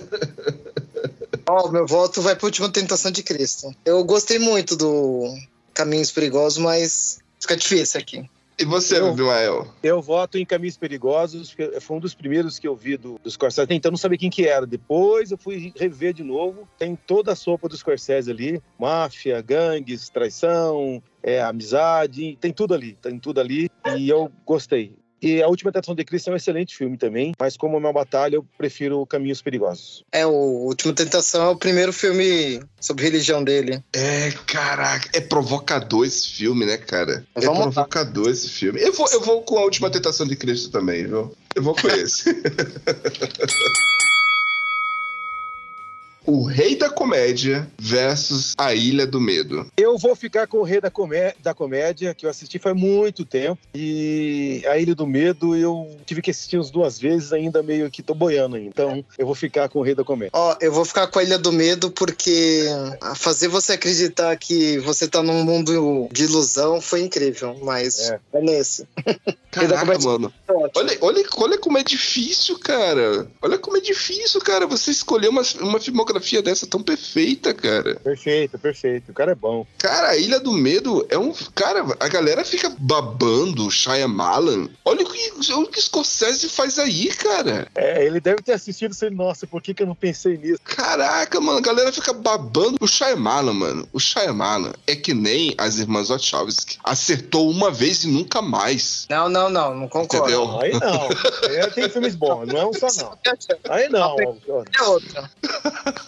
[1.46, 3.74] Ó, oh, meu voto vai pra Última Tentação de Cristo.
[3.84, 5.34] Eu gostei muito do
[5.72, 8.28] Caminhos Perigosos, mas fica difícil aqui.
[8.58, 9.66] E você, eu, Abimael?
[9.82, 13.30] Eu voto em Caminhos Perigosos, porque foi um dos primeiros que eu vi do, do
[13.30, 13.66] Scorsese.
[13.70, 14.66] Então não sabia quem que era.
[14.66, 16.68] Depois eu fui rever de novo.
[16.78, 18.62] Tem toda a sopa do Scorsese ali.
[18.78, 22.38] Máfia, gangues, traição, é, amizade.
[22.40, 22.96] Tem tudo ali.
[23.02, 23.68] Tem tudo ali.
[23.96, 24.96] E eu gostei.
[25.20, 27.92] E A Última Tentação de Cristo é um excelente filme também, mas como é uma
[27.92, 30.04] batalha, eu prefiro Caminhos Perigosos.
[30.12, 33.82] É, o Última Tentação é o primeiro filme sobre religião dele.
[33.92, 37.24] É, caraca, é provocador esse filme, né, cara?
[37.34, 38.30] É provocador lá.
[38.30, 38.80] esse filme.
[38.80, 41.34] Eu vou, eu vou com A Última Tentação de Cristo também, viu?
[41.54, 42.24] Eu vou com esse.
[46.26, 49.66] O Rei da Comédia versus A Ilha do Medo.
[49.76, 53.26] Eu vou ficar com o Rei da, Comé da Comédia, que eu assisti faz muito
[53.26, 53.58] tempo.
[53.74, 58.02] E A Ilha do Medo eu tive que assistir umas duas vezes, ainda meio que
[58.02, 58.68] tô boiando ainda.
[58.68, 60.30] Então eu vou ficar com o Rei da Comédia.
[60.32, 62.64] Ó, oh, eu vou ficar com A Ilha do Medo porque
[63.16, 68.40] fazer você acreditar que você tá num mundo de ilusão foi incrível, mas é, é
[68.40, 68.88] nesse.
[69.50, 70.32] Caraca, mano.
[70.74, 73.28] Olha, olha, olha como é difícil, cara.
[73.42, 77.96] Olha como é difícil, cara, você escolher uma, uma filmografia fotografia dessa tão perfeita, cara.
[77.96, 79.10] Perfeito, perfeito.
[79.10, 79.66] O cara é bom.
[79.78, 81.32] Cara, a Ilha do Medo é um.
[81.54, 84.68] Cara, a galera fica babando o Shyamalan.
[84.84, 87.68] Olha o que, o que Scorsese faz aí, cara.
[87.74, 90.60] É, ele deve ter assistido e assim, nossa, por que, que eu não pensei nisso?
[90.64, 93.88] Caraca, mano, a galera fica babando o Shyamalan, mano.
[93.92, 96.78] O Shyamalan é que nem as irmãs Wachowski.
[96.84, 99.06] Acertou uma vez e nunca mais.
[99.08, 100.16] Não, não, não, não concordo.
[100.16, 100.60] Entendeu?
[100.60, 101.08] Aí não.
[101.62, 103.18] Aí tem filmes bons, não é um só não.
[103.68, 104.16] Aí não.
[104.20, 105.30] É outra.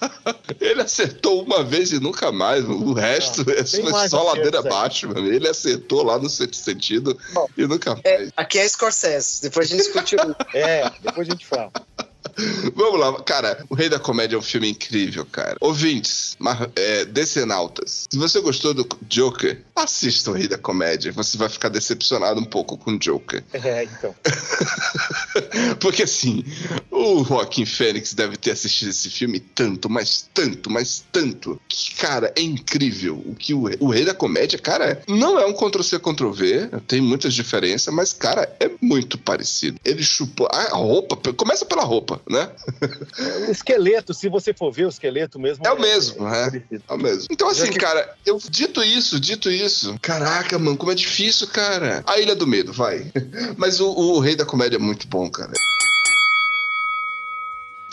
[0.61, 2.65] Ele acertou uma vez e nunca mais.
[2.65, 5.27] O resto é foi só ladeira abaixo, mano.
[5.27, 8.29] Ele acertou lá no sentido Bom, e nunca é, mais.
[8.29, 9.43] É, aqui é Scorsese.
[9.43, 10.17] Depois a gente discute.
[10.55, 11.73] é, depois a gente fala.
[12.75, 13.64] Vamos lá, cara.
[13.68, 15.57] O Rei da Comédia é um filme incrível, cara.
[15.61, 16.37] Ouvintes,
[16.75, 21.12] é, decenautas, se você gostou do Joker, assista o Rei da Comédia.
[21.12, 23.42] Você vai ficar decepcionado um pouco com o Joker.
[23.66, 24.14] É, então.
[25.81, 26.44] Porque assim,
[26.90, 32.33] o Joaquim Fênix deve ter assistido esse filme tanto, mas tanto, mas tanto, que, cara,
[32.37, 33.20] é incrível.
[33.27, 37.35] O que o, o Rei da Comédia, cara, não é um Ctrl-C, Ctrl-V, tem muitas
[37.35, 39.81] diferenças, mas, cara, é muito parecido.
[39.85, 42.51] Ele chupou a roupa, começa pela roupa né?
[43.49, 45.67] O esqueleto, se você for ver o esqueleto mesmo.
[45.67, 47.27] É o mesmo, é, é, é o mesmo.
[47.31, 47.79] Então, assim, que...
[47.79, 52.03] cara, eu dito isso, dito isso, caraca, mano, como é difícil, cara.
[52.07, 53.11] A Ilha do Medo, vai.
[53.57, 55.53] Mas o, o Rei da Comédia é muito bom, cara.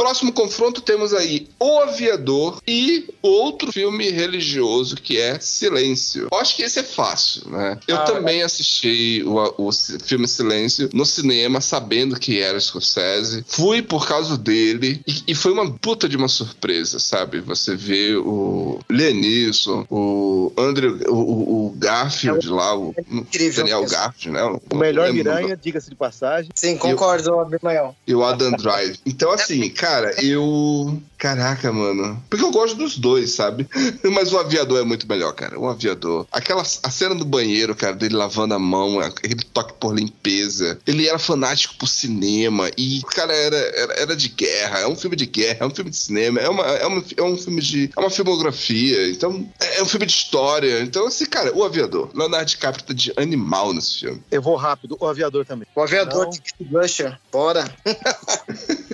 [0.04, 6.28] Próximo confronto temos aí O Aviador e outro filme religioso que é Silêncio.
[6.30, 7.80] Eu acho que esse é fácil, né?
[7.88, 13.46] Eu Ah, também assisti o, o filme Silêncio no cinema, sabendo que era Scorsese.
[13.48, 17.40] Fui por causa dele e, e foi uma puta de uma surpresa, sabe?
[17.40, 23.86] Você vê o Leonisson, o Andrew, o, o- Garfield lá, o incrível Daniel.
[23.86, 24.60] Garfield, né?
[24.70, 26.52] O melhor Miranha, diga-se de passagem.
[26.56, 27.96] Sim, concordo, Abimael.
[28.06, 28.98] e o Adam Drive.
[29.06, 31.02] Então, assim, cara, eu.
[31.18, 32.22] Caraca, mano.
[32.30, 33.68] Porque eu gosto dos dois, sabe?
[34.12, 35.58] Mas o aviador é muito melhor, cara.
[35.58, 36.28] O aviador.
[36.32, 40.78] Aquela a cena do banheiro, cara, dele lavando a mão, aquele toque por limpeza.
[40.86, 42.70] Ele era fanático por cinema.
[42.78, 44.80] E o cara era, era, era de guerra.
[44.80, 47.24] É um filme de guerra, é um filme de cinema, é, uma, é, uma, é
[47.24, 47.90] um filme de.
[47.96, 49.10] É uma filmografia.
[49.10, 50.82] Então, é um filme de história.
[50.82, 52.10] Então, assim, cara, o aviador.
[52.14, 54.22] Leonardo DiCaprio tá de animal nesse filme.
[54.30, 54.98] Eu vou rápido.
[55.00, 55.68] O aviador também.
[55.76, 56.68] O aviador Não.
[56.68, 57.64] Blanchett, bora.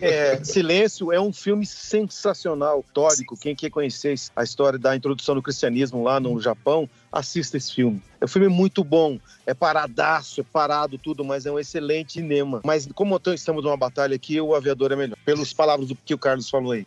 [0.00, 3.36] É, Silêncio é um filme sensacional, histórico.
[3.36, 8.02] Quem quer conhecer a história da introdução do cristianismo lá no Japão, assista esse filme.
[8.20, 12.60] É um filme muito bom, é paradaço, é parado tudo, mas é um excelente cinema.
[12.64, 15.16] Mas como estamos numa batalha aqui, o aviador é melhor.
[15.24, 16.86] Pelas palavras do que o Carlos falou aí.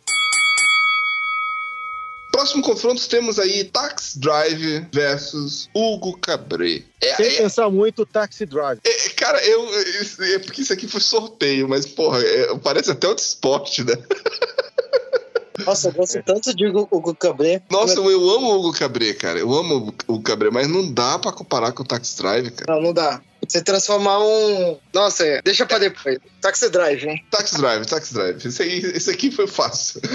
[2.40, 6.86] Próximo confronto temos aí Tax Drive versus Hugo Cabret.
[7.02, 8.80] É, Sem é- pensar muito, Taxi Drive.
[8.82, 9.68] é- cara, eu.
[9.74, 13.92] É, é porque isso aqui foi sorteio, mas, porra, é- parece até outro esporte, né?
[15.66, 17.62] Nossa, eu gosto tanto de Hugo Cabret.
[17.70, 19.38] Nossa, eu amo o Hugo Cabret, cara.
[19.38, 22.74] Eu amo o Hugo Cabret, mas não dá pra comparar com o Tax Drive, cara.
[22.74, 23.20] Não, não dá.
[23.46, 24.78] Você transformar um.
[24.94, 25.42] Nossa, é.
[25.42, 26.18] deixa pra depois.
[26.40, 27.22] Taxi Drive, hein?
[27.30, 28.46] Tax Drive, Tax Drive.
[28.46, 30.00] Esse, aí, esse aqui foi fácil.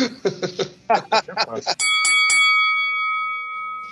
[0.90, 1.76] É fácil.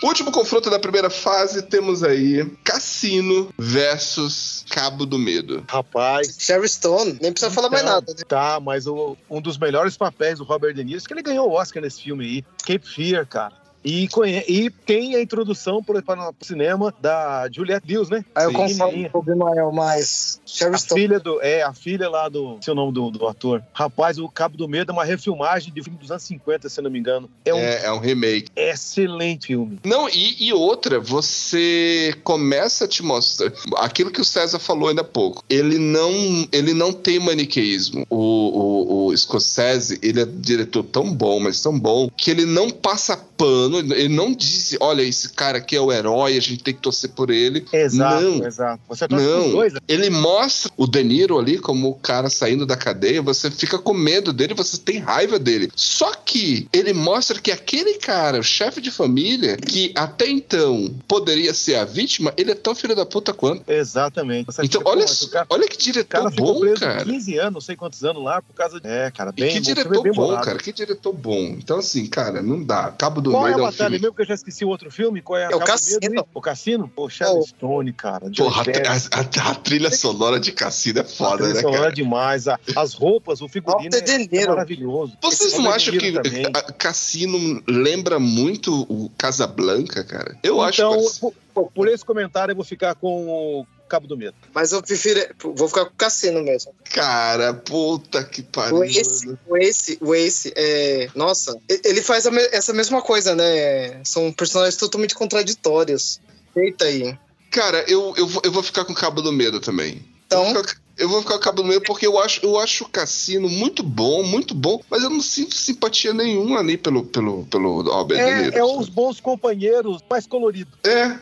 [0.01, 5.63] Último confronto da primeira fase, temos aí Cassino versus Cabo do Medo.
[5.69, 8.23] Rapaz, Sherry Stone, nem precisa falar mais Então, nada, né?
[8.27, 11.53] Tá, mas o- um dos melhores papéis do Robert De Niro, que ele ganhou o
[11.53, 13.62] Oscar nesse filme aí, Cape Fear, cara.
[13.83, 18.23] E, conhe- e tem a introdução para o cinema da Juliette Lewis, né?
[18.35, 21.01] Aí eu com o Bimael, mas Sherry A Stone.
[21.01, 21.41] filha do.
[21.41, 22.57] É, a filha lá do.
[22.61, 23.61] Seu nome do, do ator.
[23.73, 26.83] Rapaz, o Cabo do Medo é uma refilmagem de filme dos anos 50, se eu
[26.83, 27.29] não me engano.
[27.45, 28.49] É um É, é um remake.
[28.55, 29.79] excelente filme.
[29.83, 35.01] Não, e, e outra, você começa a te mostrar aquilo que o César falou ainda
[35.01, 35.43] há pouco.
[35.49, 36.11] Ele não,
[36.51, 38.05] ele não tem maniqueísmo.
[38.09, 42.69] O, o, o Scorsese, ele é diretor tão bom, mas tão bom, que ele não
[42.69, 46.73] passa pano, ele não diz, olha, esse cara aqui é o herói, a gente tem
[46.73, 47.65] que torcer por ele.
[47.71, 48.45] Exato, Não.
[48.45, 48.81] exato.
[48.89, 49.51] Você torce Não.
[49.51, 49.79] dois, né?
[49.87, 53.93] Ele mostra o De Niro ali como o cara saindo da cadeia, você fica com
[53.93, 55.71] medo dele, você tem raiva dele.
[55.75, 61.53] Só que ele mostra que aquele cara, o chefe de família, que até então poderia
[61.53, 63.63] ser a vítima, ele é tão filho da puta quanto.
[63.67, 64.45] Exatamente.
[64.47, 67.05] Você Então, olha, cara, olha que diretor cara bom, preso cara.
[67.05, 68.87] 15 anos, não sei quantos anos lá, por causa de.
[68.87, 69.49] É, cara, E bem.
[69.53, 70.57] que o filme é diretor bom, cara.
[70.59, 71.55] Que diretor bom.
[71.57, 72.91] Então, assim, cara, não dá.
[72.91, 73.99] Cabo do Qual é Medo a é batalha filme.
[74.01, 75.21] mesmo que eu já esqueci o outro filme?
[75.21, 76.25] Qual é a É o Cassino.
[76.33, 76.87] O Cassino?
[76.87, 77.09] Pô, Oh.
[77.09, 78.29] Sharon Stone, cara.
[78.35, 81.93] Porra, a, a- a trilha sonora de Cassino é foda, trilha né, sonora cara?
[81.93, 82.47] demais.
[82.47, 85.17] a- as roupas, o figurino é, é maravilhoso.
[85.21, 86.13] Vocês não acham que
[86.53, 90.37] a- Cassino lembra muito o Casablanca, cara?
[90.43, 91.19] Eu acho então, que
[91.53, 94.33] por, por- esse comentário, eu vou ficar com o Cabo do Medo.
[94.55, 95.19] Mas eu prefiro.
[95.55, 96.73] Vou ficar com o Cassino mesmo.
[96.91, 98.77] Cara, puta que pariu.
[98.77, 104.03] O Ace, o Ace, o Ace, é, nossa, ele faz me- essa mesma coisa, né?
[104.03, 106.19] São personagens totalmente contraditórios.
[106.55, 107.15] Eita aí.
[107.51, 110.03] Cara, eu, eu, vou, eu vou ficar com o Cabo do Medo também.
[110.25, 112.43] Então, Eu vou ficar- Eu vou ficar com o Cabo do Medo porque eu acho,
[112.43, 116.77] eu acho o Cassino muito bom, muito bom, mas eu não sinto simpatia nenhuma ali
[116.77, 118.55] pelo, pelo, pelo Niro.
[118.55, 120.73] É, é os bons companheiros, mais coloridos.
[120.83, 121.15] É,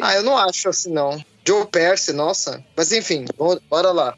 [0.00, 1.22] ah, eu não acho assim, não.
[1.46, 2.62] Joe Percy, nossa.
[2.76, 3.24] Mas enfim,
[3.68, 4.16] bora lá.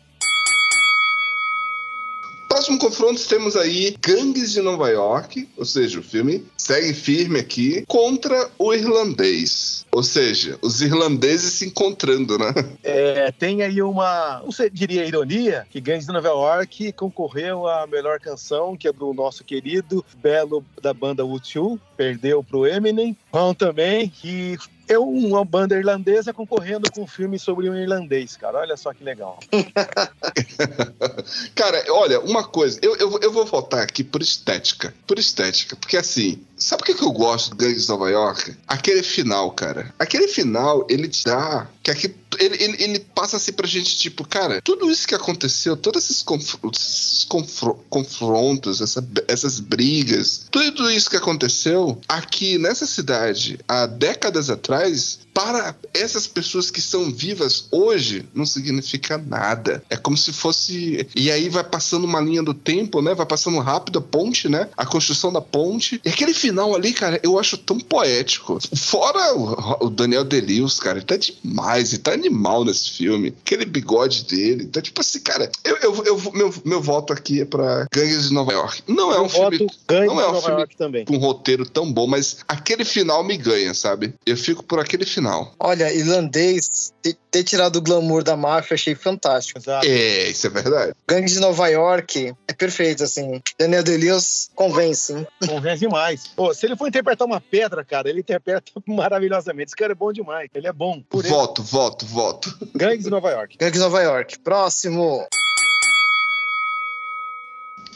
[2.54, 7.84] Próximo confronto temos aí Gangues de Nova York, ou seja, o filme segue firme aqui,
[7.88, 9.84] contra o irlandês.
[9.90, 12.54] Ou seja, os irlandeses se encontrando, né?
[12.82, 17.86] É, tem aí uma, não sei, diria ironia, que Gangs de Nova York concorreu à
[17.86, 23.16] melhor canção, que é do nosso querido Belo da banda U2, perdeu pro Eminem.
[23.34, 28.58] Bom também, que é uma banda irlandesa concorrendo com um filme sobre um irlandês, cara.
[28.58, 29.40] Olha só que legal.
[31.56, 34.94] Cara, olha, uma coisa, eu, eu, eu vou voltar aqui por estética.
[35.04, 38.56] Por estética, porque assim, sabe o que, que eu gosto do Gangues de Nova York?
[38.68, 39.92] Aquele final, cara.
[39.98, 41.66] Aquele final, ele te dá.
[41.84, 45.76] Que aqui, ele, ele, ele passa assim pra gente, tipo, cara, tudo isso que aconteceu,
[45.76, 46.24] todos esses,
[46.72, 54.48] esses confro- confrontos, essa- essas brigas, tudo isso que aconteceu aqui nessa cidade há décadas
[54.48, 59.82] atrás para essas pessoas que são vivas hoje, não significa nada.
[59.90, 61.06] É como se fosse.
[61.14, 63.14] E aí vai passando uma linha do tempo, né?
[63.14, 64.68] Vai passando rápido a ponte, né?
[64.76, 66.00] A construção da ponte.
[66.04, 68.58] E aquele final ali, cara, eu acho tão poético.
[68.76, 69.34] Fora
[69.80, 73.34] o, Daniel Delius, cara, ele tá demais, ele tá animal nesse filme.
[73.44, 74.64] Aquele bigode dele.
[74.64, 78.34] Então, tipo assim, cara, eu, eu, eu meu, meu voto aqui é pra Gangues de
[78.34, 78.82] Nova York.
[78.86, 79.58] Não é Eu um filme.
[79.58, 83.36] voto Gangue Não é um filme com um roteiro tão bom, mas aquele final me
[83.36, 84.14] ganha, sabe?
[84.24, 85.23] Eu fico por aquele final.
[85.58, 89.58] Olha, irlandês, ter, ter tirado o glamour da máfia, achei fantástico.
[89.58, 89.86] Exato.
[89.86, 90.92] É, isso é verdade.
[91.08, 93.40] Gangue de Nova York é perfeito, assim.
[93.58, 95.26] Daniel Day-Lewis convence, hein?
[95.46, 96.26] Convence demais.
[96.28, 99.68] Pô, se ele for interpretar uma pedra, cara, ele interpreta maravilhosamente.
[99.68, 100.48] Esse cara é bom demais.
[100.54, 101.02] Ele é bom.
[101.08, 101.32] Por ele.
[101.32, 102.58] Voto, voto, voto.
[102.74, 103.56] Gangues de Nova York.
[103.58, 104.38] Gangue de Nova York.
[104.40, 105.26] Próximo.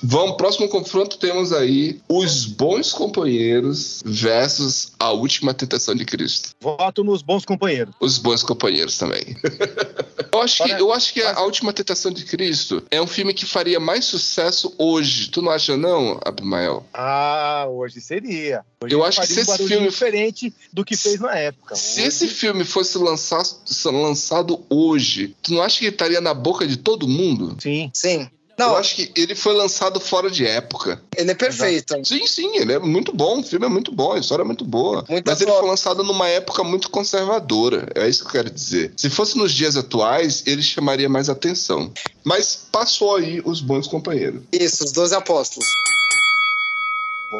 [0.02, 6.50] Vamos, próximo confronto temos aí os bons companheiros versus a última tentação de Cristo.
[6.60, 7.94] Voto nos bons companheiros.
[8.00, 9.36] Os bons companheiros também.
[10.32, 13.34] eu acho que, eu acho que a, a última tentação de Cristo é um filme
[13.34, 15.28] que faria mais sucesso hoje.
[15.30, 16.86] Tu não acha não, Abimael?
[16.94, 18.64] Ah, hoje seria.
[18.80, 21.74] Hoje Eu acho que se um esse filme- diferente do que fez na época.
[21.74, 23.42] Se Hoje- esse filme fosse lançar,
[23.86, 27.56] lançado hoje, tu não acha que ele estaria na boca de todo mundo?
[27.60, 27.90] Sim.
[27.92, 28.30] Sim.
[28.58, 31.00] Eu Não, acho que ele foi lançado fora de época.
[31.16, 31.94] ele é perfeito.
[32.04, 34.64] Sim, sim, ele é muito bom, o filme é muito bom, a história é muito
[34.64, 35.04] boa.
[35.08, 35.60] Mas ele foto.
[35.60, 38.92] foi lançado numa época muito conservadora, é isso que eu quero dizer.
[38.96, 41.92] Se fosse nos dias atuais, ele chamaria mais atenção.
[42.24, 44.42] Mas passou aí os bons companheiros.
[44.52, 45.68] Isso, os 12 apóstolos.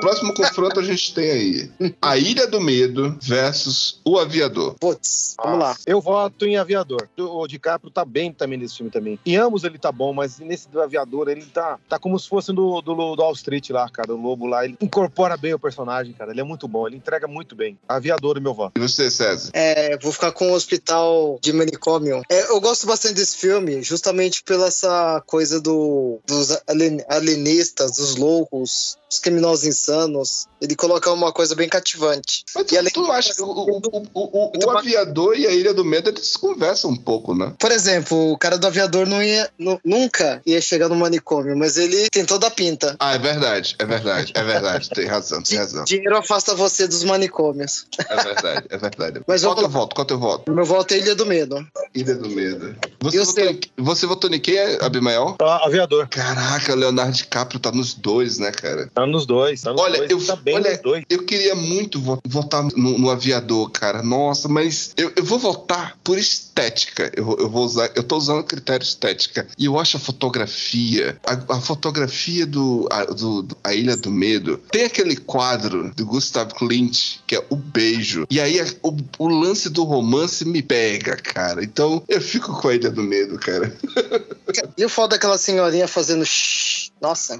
[0.01, 1.70] Próximo confronto a gente tem aí
[2.01, 4.74] A Ilha do Medo versus O Aviador.
[4.78, 5.76] Putz, vamos lá.
[5.86, 7.09] Eu voto em Aviador.
[7.16, 9.18] O DiCaprio tá bem também nesse filme também.
[9.24, 12.53] Em ambos ele tá bom, mas nesse do Aviador ele tá, tá como se fosse
[12.53, 14.12] do, do, do Wall Street lá, cara.
[14.14, 14.64] O Lobo lá.
[14.64, 16.30] Ele incorpora bem o personagem, cara.
[16.32, 16.86] Ele é muito bom.
[16.86, 17.78] Ele entrega muito bem.
[17.89, 18.72] Aviador meu voto.
[18.76, 19.51] E você, César?
[19.53, 22.22] É, vou ficar com o Hospital de Manicômio.
[22.30, 28.16] É, eu gosto bastante desse filme, justamente pela essa coisa do, dos alien- alienistas, dos
[28.16, 30.47] loucos, dos criminosos insanos.
[30.61, 32.45] Ele coloca uma coisa bem cativante.
[32.55, 33.81] Mas tu, E além- tu não acha que o, o,
[34.14, 37.53] o, o, Aviador e a Ilha do Medo eles conversam um pouco, né?
[37.59, 41.76] Por exemplo, o cara do aviador não ia, nu- nunca ia chegar no manicômio, mas
[41.76, 42.97] ele tem toda a pinta.
[42.99, 44.91] Ah, é verdade, é verdade, é verdade.
[44.91, 45.85] Tem razão, tem razão.
[45.85, 47.87] Dinheiro afasta você dos manicômios.
[48.09, 49.20] É verdade, é verdade.
[49.26, 49.95] Mas qual vamos teu voto?
[49.95, 50.53] Qual teu voto?
[50.53, 51.66] Meu voto é Ilha do Medo.
[51.95, 52.76] Ilha do Medo.
[53.01, 55.37] Você, votou em, você votou em quem, Abimael?
[55.41, 56.09] Ah, Aviador.
[56.09, 58.91] Caraca, Leonardo DiCaprio tá nos dois, né, cara?
[58.95, 59.62] Tá nos dois.
[59.76, 60.10] Tá Olha, dois.
[60.10, 61.04] eu- tá bem olha, dois.
[61.08, 64.02] Eu queria muito vo- votar no, no aviador, cara.
[64.02, 67.10] Nossa, mas eu, eu vou votar por estética.
[67.14, 69.46] Eu, eu vou usar, eu tô usando critério estética.
[69.58, 74.10] E eu acho a fotografia, a, a fotografia do a, do- do- A Ilha do
[74.10, 74.58] Medo.
[74.70, 78.26] Tem aquele quadro do Gustav Klimt, que é o beijo.
[78.30, 81.62] E aí a- o, o lance do romance me pega, cara.
[81.64, 83.74] Então eu fico com a Ilha do Medo, cara.
[84.78, 86.90] E o foda daquela senhorinha fazendo shhh.
[87.00, 87.38] Nossa.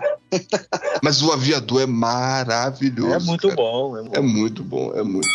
[1.03, 2.18] Mas o aviador é maravilhoso.
[3.15, 3.57] É muito cara.
[3.57, 3.97] bom.
[3.97, 5.29] É muito É muito bom, é muito.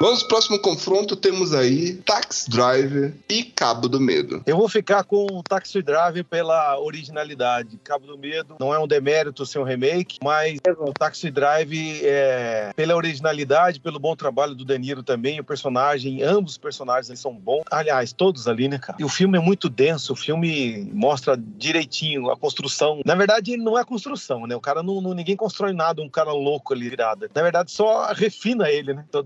[0.00, 4.42] Pro próximo confronto, temos aí Tax Driver e Cabo do Medo.
[4.46, 7.78] Eu vou ficar com o Taxi Driver pela originalidade.
[7.84, 12.72] Cabo do Medo não é um demérito ser um remake, mas o Taxi Drive é
[12.74, 17.34] pela originalidade, pelo bom trabalho do De Niro também, o personagem, ambos os personagens são
[17.34, 17.62] bons.
[17.70, 18.96] Aliás, todos ali, né, cara?
[18.98, 23.02] E o filme é muito denso, o filme mostra direitinho a construção.
[23.04, 24.56] Na verdade, não é construção, né?
[24.56, 27.28] O cara não, não- ninguém constrói nada, um cara louco ali virado.
[27.34, 29.04] Na verdade, só refina ele, né?
[29.12, 29.20] Só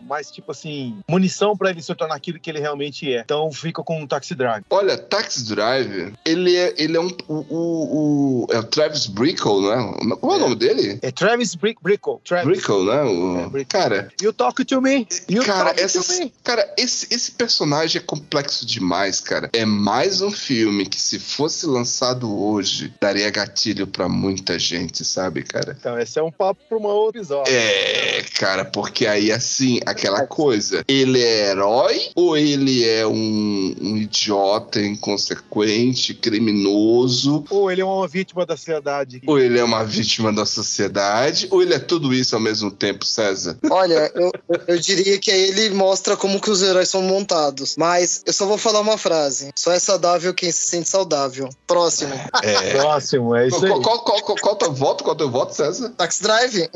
[0.00, 3.20] mais tipo assim, munição pra ele se tornar aquilo que ele realmente é.
[3.20, 4.64] Então, fica com o Taxi Drive.
[4.70, 7.08] Olha, Tax Driver, ele é, ele é um.
[7.28, 10.16] O, o, o- é o Travis Brickle, não é?
[10.16, 10.40] Qual é o É.
[10.40, 10.98] nome dele?
[11.02, 12.18] É Travis Brick Brickle.
[12.24, 12.46] Travis.
[12.46, 13.02] Brickle, né?
[13.02, 13.80] O- É, Brickle.
[13.80, 15.06] Cara, You talk to me.
[15.28, 16.32] You cara, talk essas, to me.
[16.44, 19.50] cara esse, esse personagem é complexo demais, cara.
[19.52, 25.42] É mais um filme que, se fosse lançado hoje, daria gatilho pra muita gente, sabe,
[25.42, 25.76] cara?
[25.78, 27.52] Então, esse é um papo para uma outra episódio.
[27.52, 33.96] É, cara, porque aí assim, aquela coisa, ele é herói ou ele é um, um
[33.96, 37.44] idiota inconsequente, criminoso?
[37.50, 39.22] Ou ele é uma vítima da sociedade.
[39.26, 41.46] Ou ele é uma vítima da sociedade?
[41.50, 43.58] Ou ele é tudo isso ao mesmo tempo, César?
[43.70, 44.32] Olha, eu,
[44.68, 47.74] eu- diria que aí ele mostra como que os heróis são montados.
[47.78, 49.50] Mas eu só vou falar uma frase.
[49.54, 51.48] Só é saudável quem se sente saudável.
[51.66, 52.12] Próximo.
[52.42, 52.72] É.
[52.72, 53.82] Próximo, é isso Qual, aí.
[53.82, 55.04] qual, qual, qual, qual teu voto?
[55.04, 55.90] Qual teu voto, César?
[55.96, 56.68] Taxi Drive?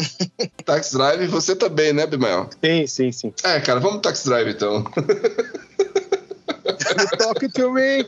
[0.64, 2.48] Tax Drive, você também, né, Bimael?
[2.64, 3.32] Sim, sim, sim.
[3.44, 4.84] É, cara, vamos Tax Drive então.
[7.18, 8.06] Talk to me.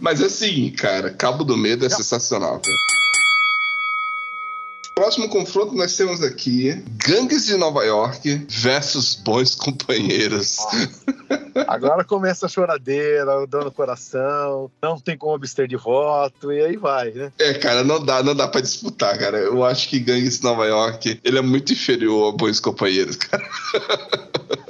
[0.00, 2.60] Mas assim, cara, Cabo do Medo é sensacional.
[2.60, 2.76] Cara.
[4.96, 10.56] Próximo confronto nós temos aqui Gangues de Nova York versus Bons Companheiros.
[11.68, 16.64] Agora começa a choradeira, o dor no coração, não tem como abster de voto, e
[16.64, 17.30] aí vai, né?
[17.38, 19.36] É, cara, não dá, não dá pra disputar, cara.
[19.36, 23.46] Eu acho que Gangues de Nova York, ele é muito inferior a Bons Companheiros, cara.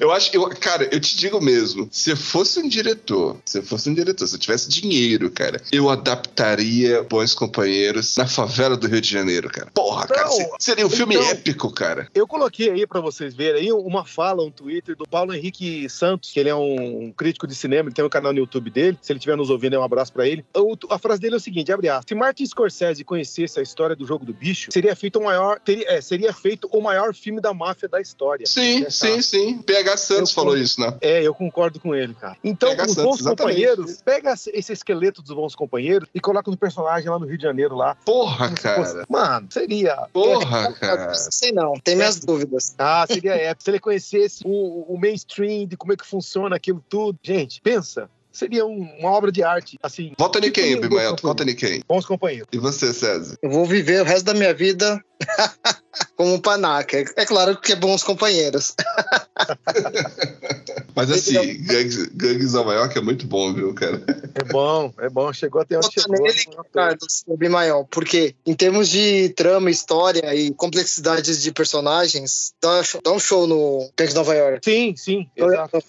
[0.00, 3.58] Eu acho que, eu, cara, eu te digo mesmo, se eu fosse um diretor, se
[3.58, 8.76] eu fosse um diretor, se eu tivesse dinheiro, cara, eu adaptaria Bons Companheiros na favela
[8.76, 9.70] do Rio de Janeiro, cara.
[9.74, 12.08] Porra, cara, seria um filme então- épico, cara.
[12.14, 16.30] Eu coloquei aí pra vocês verem aí uma fala, um Twitter do Paulo Henrique Santos,
[16.32, 18.98] que ele é um, crítico de cinema, ele tem um canal no YouTube dele.
[19.02, 20.44] Se ele estiver nos ouvindo, é um abraço pra ele.
[20.88, 22.06] A frase dele é o seguinte: abre aspas.
[22.08, 25.90] Se Martin Scorsese conhecesse a história do jogo do bicho, seria feito o maior, teria,
[25.90, 28.46] é, seria feito o maior filme da máfia da história.
[28.46, 29.59] Sim, sim, sim.
[29.62, 30.94] PH Santos Eu- falou isso, né?
[31.00, 32.36] É, eu concordo com ele, cara.
[32.42, 33.38] Então, os Santos, bons exatamente.
[33.38, 37.42] companheiros, pega esse esqueleto dos bons companheiros e coloca no personagem lá no Rio de
[37.44, 37.94] Janeiro lá.
[38.04, 39.06] Porra, se fosse- cara.
[39.08, 39.96] Mano, seria.
[40.12, 41.06] Porra, cara.
[41.06, 42.74] Não sei não, tem minhas dúvidas.
[42.78, 43.64] Ah, seria épico.
[43.64, 47.18] Se ele conhecesse o, o mainstream de como é que funciona aquilo tudo.
[47.22, 48.08] Gente, pensa.
[48.32, 50.12] Seria um- uma obra de arte, assim.
[50.16, 51.16] Vota em Tipo quem, Bimael?
[51.16, 51.82] bom Vota em quem?
[51.88, 52.46] Bons companheiros.
[52.52, 53.36] E você, César?
[53.42, 55.02] Eu vou viver o resto da minha vida
[56.16, 56.98] como um panaca.
[57.16, 58.74] É claro que é bons companheiros.
[60.94, 64.02] Mas assim, Gangues, Gangues Nova York é muito bom, viu, cara?
[64.34, 65.32] É bom, é bom.
[65.32, 66.22] Chegou até onde Votar chegou.
[66.22, 66.38] nele,
[66.74, 73.18] Carlos Bimael, porque em termos de trama, história e complexidades de personagens, dá, dá um
[73.18, 74.60] show no Gangs de Nova York.
[74.64, 75.76] Sim, sim, exato.
[75.76, 75.80] É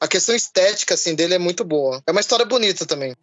[0.00, 2.02] A questão estética assim, dele é muito boa.
[2.06, 3.14] É uma história bonita também.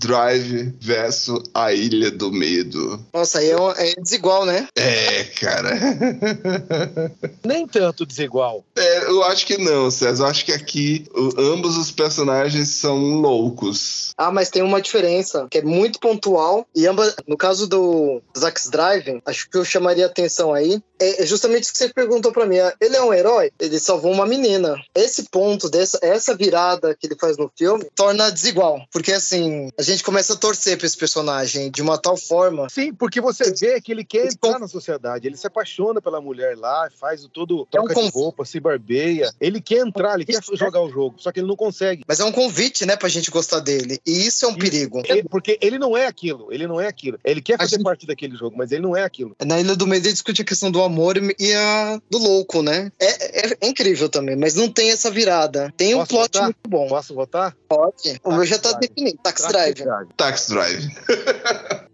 [0.00, 2.98] Drive versus A Ilha do Medo.
[3.12, 4.66] Nossa, aí é, um- é desigual, né?
[4.74, 5.70] É, cara.
[7.44, 8.64] Nem tanto desigual.
[8.76, 10.24] É, eu acho que não, César.
[10.24, 14.12] Eu acho que aqui o- ambos os personagens são loucos.
[14.16, 16.66] Ah, mas tem uma diferença que é muito pontual.
[16.74, 20.80] E ambas, no caso do Zack Drive, acho que eu chamaria atenção aí.
[20.98, 22.58] É é justamente isso que você perguntou pra mim.
[22.58, 23.50] Ah, Ele é um herói?
[23.58, 24.74] Ele salvou uma menina.
[24.94, 28.82] Esse ponto, dessa, essa virada que ele faz no filme, torna desigual.
[28.92, 32.68] Porque assim, a gente começa a torcer pra esse personagem de uma tal forma.
[32.70, 35.26] Sim, porque você vê que ele quer entrar na sociedade.
[35.26, 38.60] Ele se apaixona pela mulher lá, faz o todo, É um troca de roupa, se
[38.60, 39.30] barbeia.
[39.40, 42.04] Ele quer entrar, ele quer jogar o jogo, só que ele não consegue.
[42.06, 43.98] Mas é um convite, né, pra gente gostar dele.
[44.06, 45.02] E isso é um perigo.
[45.06, 47.18] Ele- porque ele não é aquilo, ele não é aquilo.
[47.24, 49.34] Ele quer fazer gente- parte daquele jogo, mas ele não é aquilo.
[49.44, 52.90] Na Ilha do Medo ele discute a questão do amor e a do louco, né?
[53.00, 55.72] É, é- é incrível também, mas não tem essa virada.
[55.76, 56.42] Tem um Posso plot votar?
[56.44, 56.88] muito bom.
[56.88, 57.56] Posso votar?
[57.68, 58.20] Pode.
[58.24, 59.18] O meu já tá definido.
[59.22, 59.79] Tax Drive.
[60.16, 60.88] Tax Drive.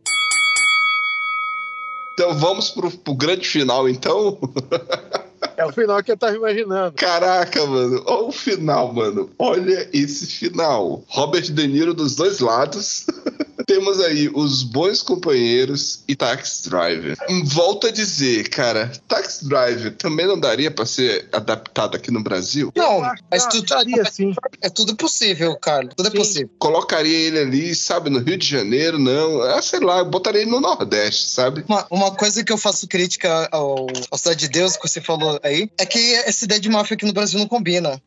[2.14, 4.39] então vamos pro, pro grande final, então.
[5.57, 6.92] É o final que eu tava imaginando.
[6.92, 8.02] Caraca, mano.
[8.07, 9.30] Olha o final, mano.
[9.38, 11.02] Olha esse final.
[11.09, 13.07] Robert De Niro dos dois lados.
[13.66, 17.16] Temos aí os bons companheiros e Tax Driver.
[17.46, 22.72] Volto a dizer, cara, Tax Driver também não daria pra ser adaptado aqui no Brasil?
[22.76, 24.32] Não, mas tudo, daria, sim.
[24.62, 25.94] é tudo possível, Carlos.
[25.96, 26.14] Tudo Sim.
[26.14, 26.50] é possível.
[26.61, 29.42] Colocaria ele ali, sabe, no Rio de Janeiro, não.
[29.42, 31.64] Ah, sei lá, botaria ele no Nordeste, sabe?
[31.68, 35.40] Uma, uma coisa que eu faço crítica ao, ao Cidade de Deus, que você falou
[35.47, 38.01] aí, é que essa ideia de máfia aqui no Brasil não combina.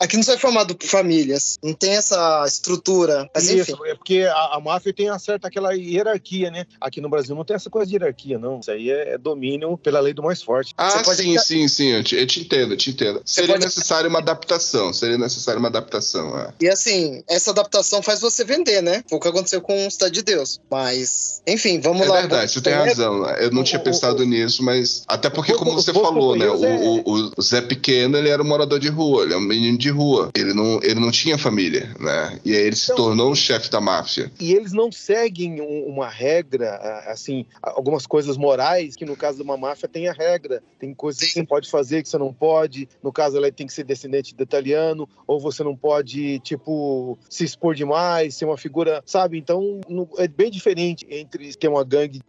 [0.00, 1.58] Aqui não foi formado por famílias.
[1.62, 3.28] Não tem essa estrutura.
[3.34, 3.72] Mas enfim.
[3.72, 6.66] Isso, é porque a, a máfia tem uma certa aquela hierarquia, né?
[6.80, 8.60] Aqui no Brasil não tem essa coisa de hierarquia, não.
[8.60, 10.74] Isso aí é, é domínio pela lei do mais forte.
[10.76, 13.22] Ah, pode- sim, sim, sim, eu te, eu te entendo, eu te entendo.
[13.24, 16.52] Seria pode- necessário uma adaptação, seria necessário uma adaptação, é.
[16.60, 19.02] E assim, essa adaptação faz você vender, né?
[19.08, 20.60] Foi o que aconteceu com Cidade de Deus.
[20.70, 22.20] Mas, enfim, vamos É lá.
[22.20, 23.24] verdade, você tem É, razão.
[23.30, 25.04] Eu não o- tinha o- pensado o- nisso, mas.
[25.06, 26.46] Até porque, o- como você falou, né?
[26.48, 29.40] O, companheiros o- o Zé Pequeno, ele era um morador de rua, ele é um
[29.40, 30.30] menino de rua.
[30.34, 32.40] Ele não, ele não tinha família, né?
[32.44, 34.30] E aí ele se Então- tornou o chefe da máfia.
[34.40, 36.76] E eles não seguem um- uma regra,
[37.06, 40.62] assim, algumas coisas morais, que no caso de uma máfia tem a regra.
[40.78, 42.88] Tem coisas que você pode fazer que você não pode.
[43.02, 47.44] No caso, ela tem que ser descendente de italiano, ou você não pode, tipo, se
[47.44, 49.38] expor demais, ser uma figura, sabe?
[49.38, 52.20] Então, no- é bem diferente entre ter uma gangue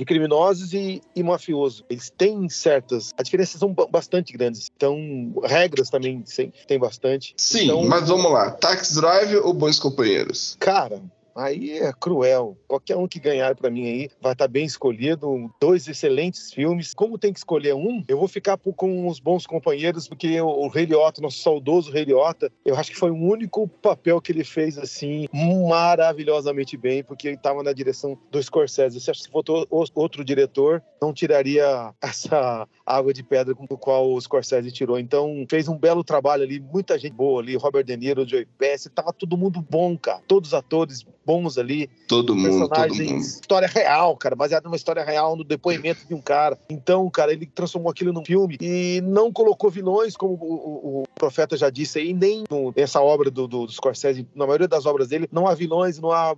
[0.00, 1.84] de criminosos e, e mafioso.
[1.90, 3.12] Eles têm certas.
[3.18, 4.70] As diferenças são ba- bastante grandes.
[4.74, 4.96] Então,
[5.44, 7.34] regras também sim, tem bastante.
[7.36, 8.50] Sim, Então, mas vamos lá.
[8.50, 10.56] Tax Drive ou Bons Companheiros?
[10.58, 11.02] Cara,
[11.34, 12.56] aí é cruel.
[12.66, 15.50] Qualquer um que ganhar pra mim aí vai estar bem escolhido.
[15.60, 16.94] Dois excelentes filmes.
[16.94, 20.84] Como tem que escolher um, eu vou ficar com os bons companheiros, porque o, Rei
[20.84, 24.78] Liotta, nosso saudoso Rei Liotta, eu acho que foi o único papel que ele fez
[24.78, 25.26] assim
[25.68, 29.00] maravilhosamente bem, porque ele estava na direção do Scorsese.
[29.00, 34.70] Se fosse outro diretor, não tiraria essa água de pedra com o qual o Scorsese
[34.70, 34.98] tirou.
[34.98, 38.90] Então, fez um belo trabalho ali, muita gente boa ali, Robert De Niro, Joey Pesci,
[38.90, 40.22] tava todo mundo bom, cara.
[40.26, 41.88] Todos os atores bons ali.
[42.08, 43.20] Todo mundo, todo mundo.
[43.20, 46.58] história real, cara, baseada numa história real, no depoimento de um cara.
[46.68, 51.54] Então, cara, ele transformou aquilo num filme e não colocou vilões, como o- o profeta
[51.54, 55.08] já disse aí, nem no- nessa obra do, do, do Scorsese, na maioria das obras
[55.08, 56.34] dele, não há vilões, não há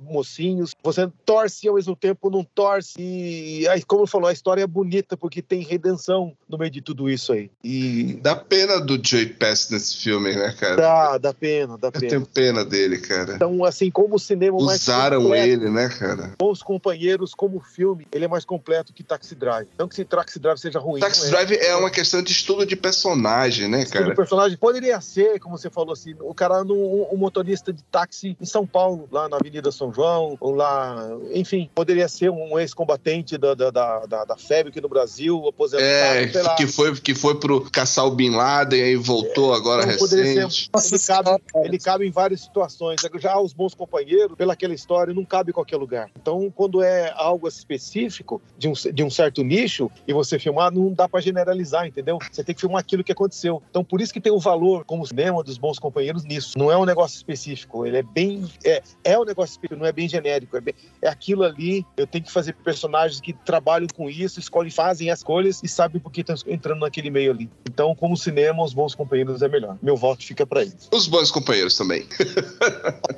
[0.00, 0.74] mocinhos.
[0.82, 2.94] Você torce e ao mesmo tempo não torce.
[2.98, 7.08] E aí, como falou, a história é bonita porque tem redenção no meio de tudo
[7.08, 7.50] isso aí.
[7.62, 10.76] E Dá pena do Joey Pass nesse filme, né, cara?
[10.76, 12.08] dá, dá pena, dá Eu pena.
[12.08, 13.34] tenho pena dele, cara.
[13.36, 16.34] Então, assim, como o cinema mais Usaram completo, ele, né, cara?
[16.38, 19.68] Bons Companheiros, como filme, ele é mais completo que Taxi Drive.
[19.78, 21.00] Não que se Taxi Drive seja ruim.
[21.00, 21.30] Taxi é.
[21.30, 24.14] Drive é uma questão de estudo de personagem, né, cara?
[24.24, 26.74] Personagem poderia ser, como você falou assim, o cara no
[27.12, 30.96] um motorista de táxi em São Paulo, lá na Avenida São João, ou lá,
[31.32, 36.42] enfim, poderia ser um ex-combatente da, da, da, da, FEB aqui no Brasil, aposentado, É,
[36.42, 36.54] lá.
[36.56, 40.22] que foi, que foi pro caçar o Bin Laden e aí voltou agora Então, ser-
[40.22, 40.70] recente.
[40.72, 43.00] Nossa Ele cabe, ele cabe em várias situações.
[43.18, 46.10] Já os bons companheiros, pelaquela história, não cabe em qualquer lugar.
[46.20, 50.92] Então, quando é algo específico de um, de um certo nicho e você filmar, não
[50.92, 52.18] dá pra generalizar, entendeu?
[52.30, 53.62] Você tem que filmar aquilo que aconteceu.
[53.70, 56.52] Então, por isso que tem o valor como cinema dos bons companheiros nisso.
[56.56, 57.86] Não é um negócio específico.
[57.86, 58.48] Ele é bem.
[58.64, 60.56] É, é um negócio específico, não é bem genérico.
[60.56, 61.84] É, bem- é aquilo ali.
[61.96, 66.00] Eu tenho que fazer personagens que trabalham com isso, escolhem, fazem as escolhas e sabem
[66.00, 67.48] por que estão entrando naquele meio ali.
[67.68, 69.76] Então, como cinema, os bons companheiros é melhor.
[69.82, 70.88] Meu voto fica pra eles.
[70.92, 72.06] Os bons companheiros também.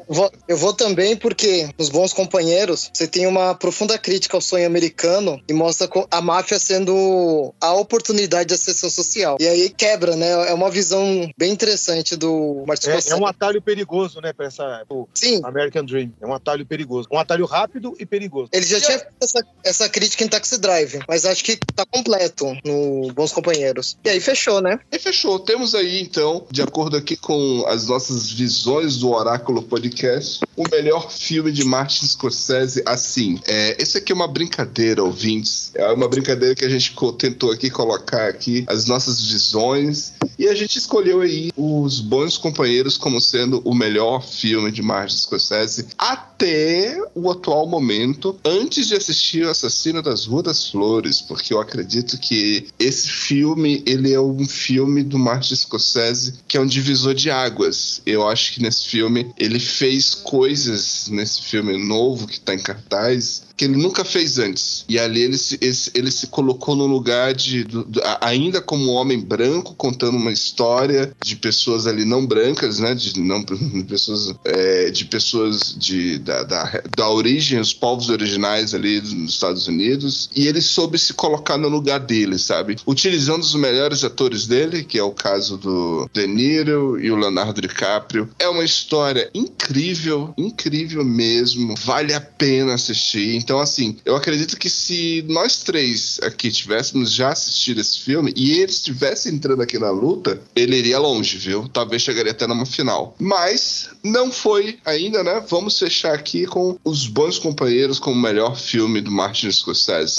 [0.08, 4.40] Eu vou, eu vou também porque nos Bons Companheiros você tem uma profunda crítica ao
[4.40, 9.36] sonho americano e mostra a máfia sendo a oportunidade de ascensão social.
[9.40, 10.30] E aí quebra, né?
[10.48, 13.12] É uma visão bem interessante do Martin É, Scorsese.
[13.14, 16.12] é um atalho perigoso, né, pra essa, Sim, American Dream.
[16.20, 17.08] É um atalho perigoso.
[17.10, 18.50] Um atalho rápido e perigoso.
[18.52, 22.46] ele já tinha feito essa, essa crítica em Taxi Drive, mas acho que tá completo
[22.64, 23.96] no Bons Companheiros.
[24.04, 24.78] E aí fechou, né?
[24.92, 25.38] E fechou.
[25.38, 31.10] Temos aí, então, de acordo aqui com as nossas visões do Oráculo Podcast, o melhor
[31.10, 33.40] filme de Martin Scorsese, assim.
[33.46, 35.70] É, esse aqui é uma brincadeira, ouvintes.
[35.74, 40.12] É uma brincadeira que a gente tentou aqui colocar aqui as nossas visões.
[40.38, 45.16] E a gente escolheu aí os Bons Companheiros como sendo o melhor filme de Martin
[45.16, 51.54] Scorsese até o atual momento, antes de assistir o Assassino das Ruas das Flores, porque
[51.54, 56.66] eu acredito que esse filme, ele é um filme do Martin Scorsese que é um
[56.66, 58.02] divisor de águas.
[58.04, 63.45] Eu acho que nesse filme ele fez coisas nesse filme novo que tá em cartaz
[63.56, 64.84] que ele nunca fez antes.
[64.88, 68.90] E ali ele se, ele, ele se colocou no lugar de, do- do- ainda como
[68.92, 72.94] homem branco, contando uma história de pessoas ali não brancas, né?
[72.94, 78.74] De não de pessoas, é, de pessoas de, da, da, da origem, os povos originais
[78.74, 80.28] ali dos Estados Unidos.
[80.36, 82.76] E ele soube se colocar no lugar dele, sabe?
[82.86, 87.60] Utilizando os melhores atores dele, que é o caso do De Niro e o Leonardo
[87.60, 88.28] DiCaprio.
[88.38, 91.74] É uma história incrível, incrível mesmo.
[91.78, 93.45] Vale a pena assistir.
[93.46, 98.58] Então, assim, eu acredito que se nós três aqui tivéssemos já assistido esse filme e
[98.58, 101.68] ele estivesse entrando aqui na luta, ele iria longe, viu?
[101.68, 103.14] Talvez chegaria até numa final.
[103.20, 105.40] Mas não foi ainda, né?
[105.48, 110.16] Vamos fechar aqui com Os Bons Companheiros como o melhor filme do Martin Scorsese.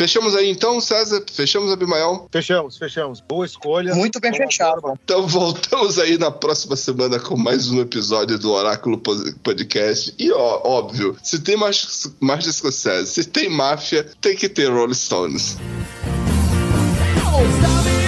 [0.00, 1.22] Fechamos aí então, César?
[1.30, 2.26] Fechamos, Abimael?
[2.32, 3.20] Fechamos, fechamos.
[3.20, 3.94] Boa escolha.
[3.94, 4.78] Muito bem Vamos fechado.
[4.78, 4.98] agora.
[5.04, 10.14] Então voltamos aí na próxima semana com mais um episódio do Oráculo Pod- Podcast.
[10.18, 11.86] E ó, óbvio, se tem Martin
[12.18, 15.58] Martin Scorsese, se tem máfia, tem que ter Rolling Stones.
[17.22, 17.99] Oh, stop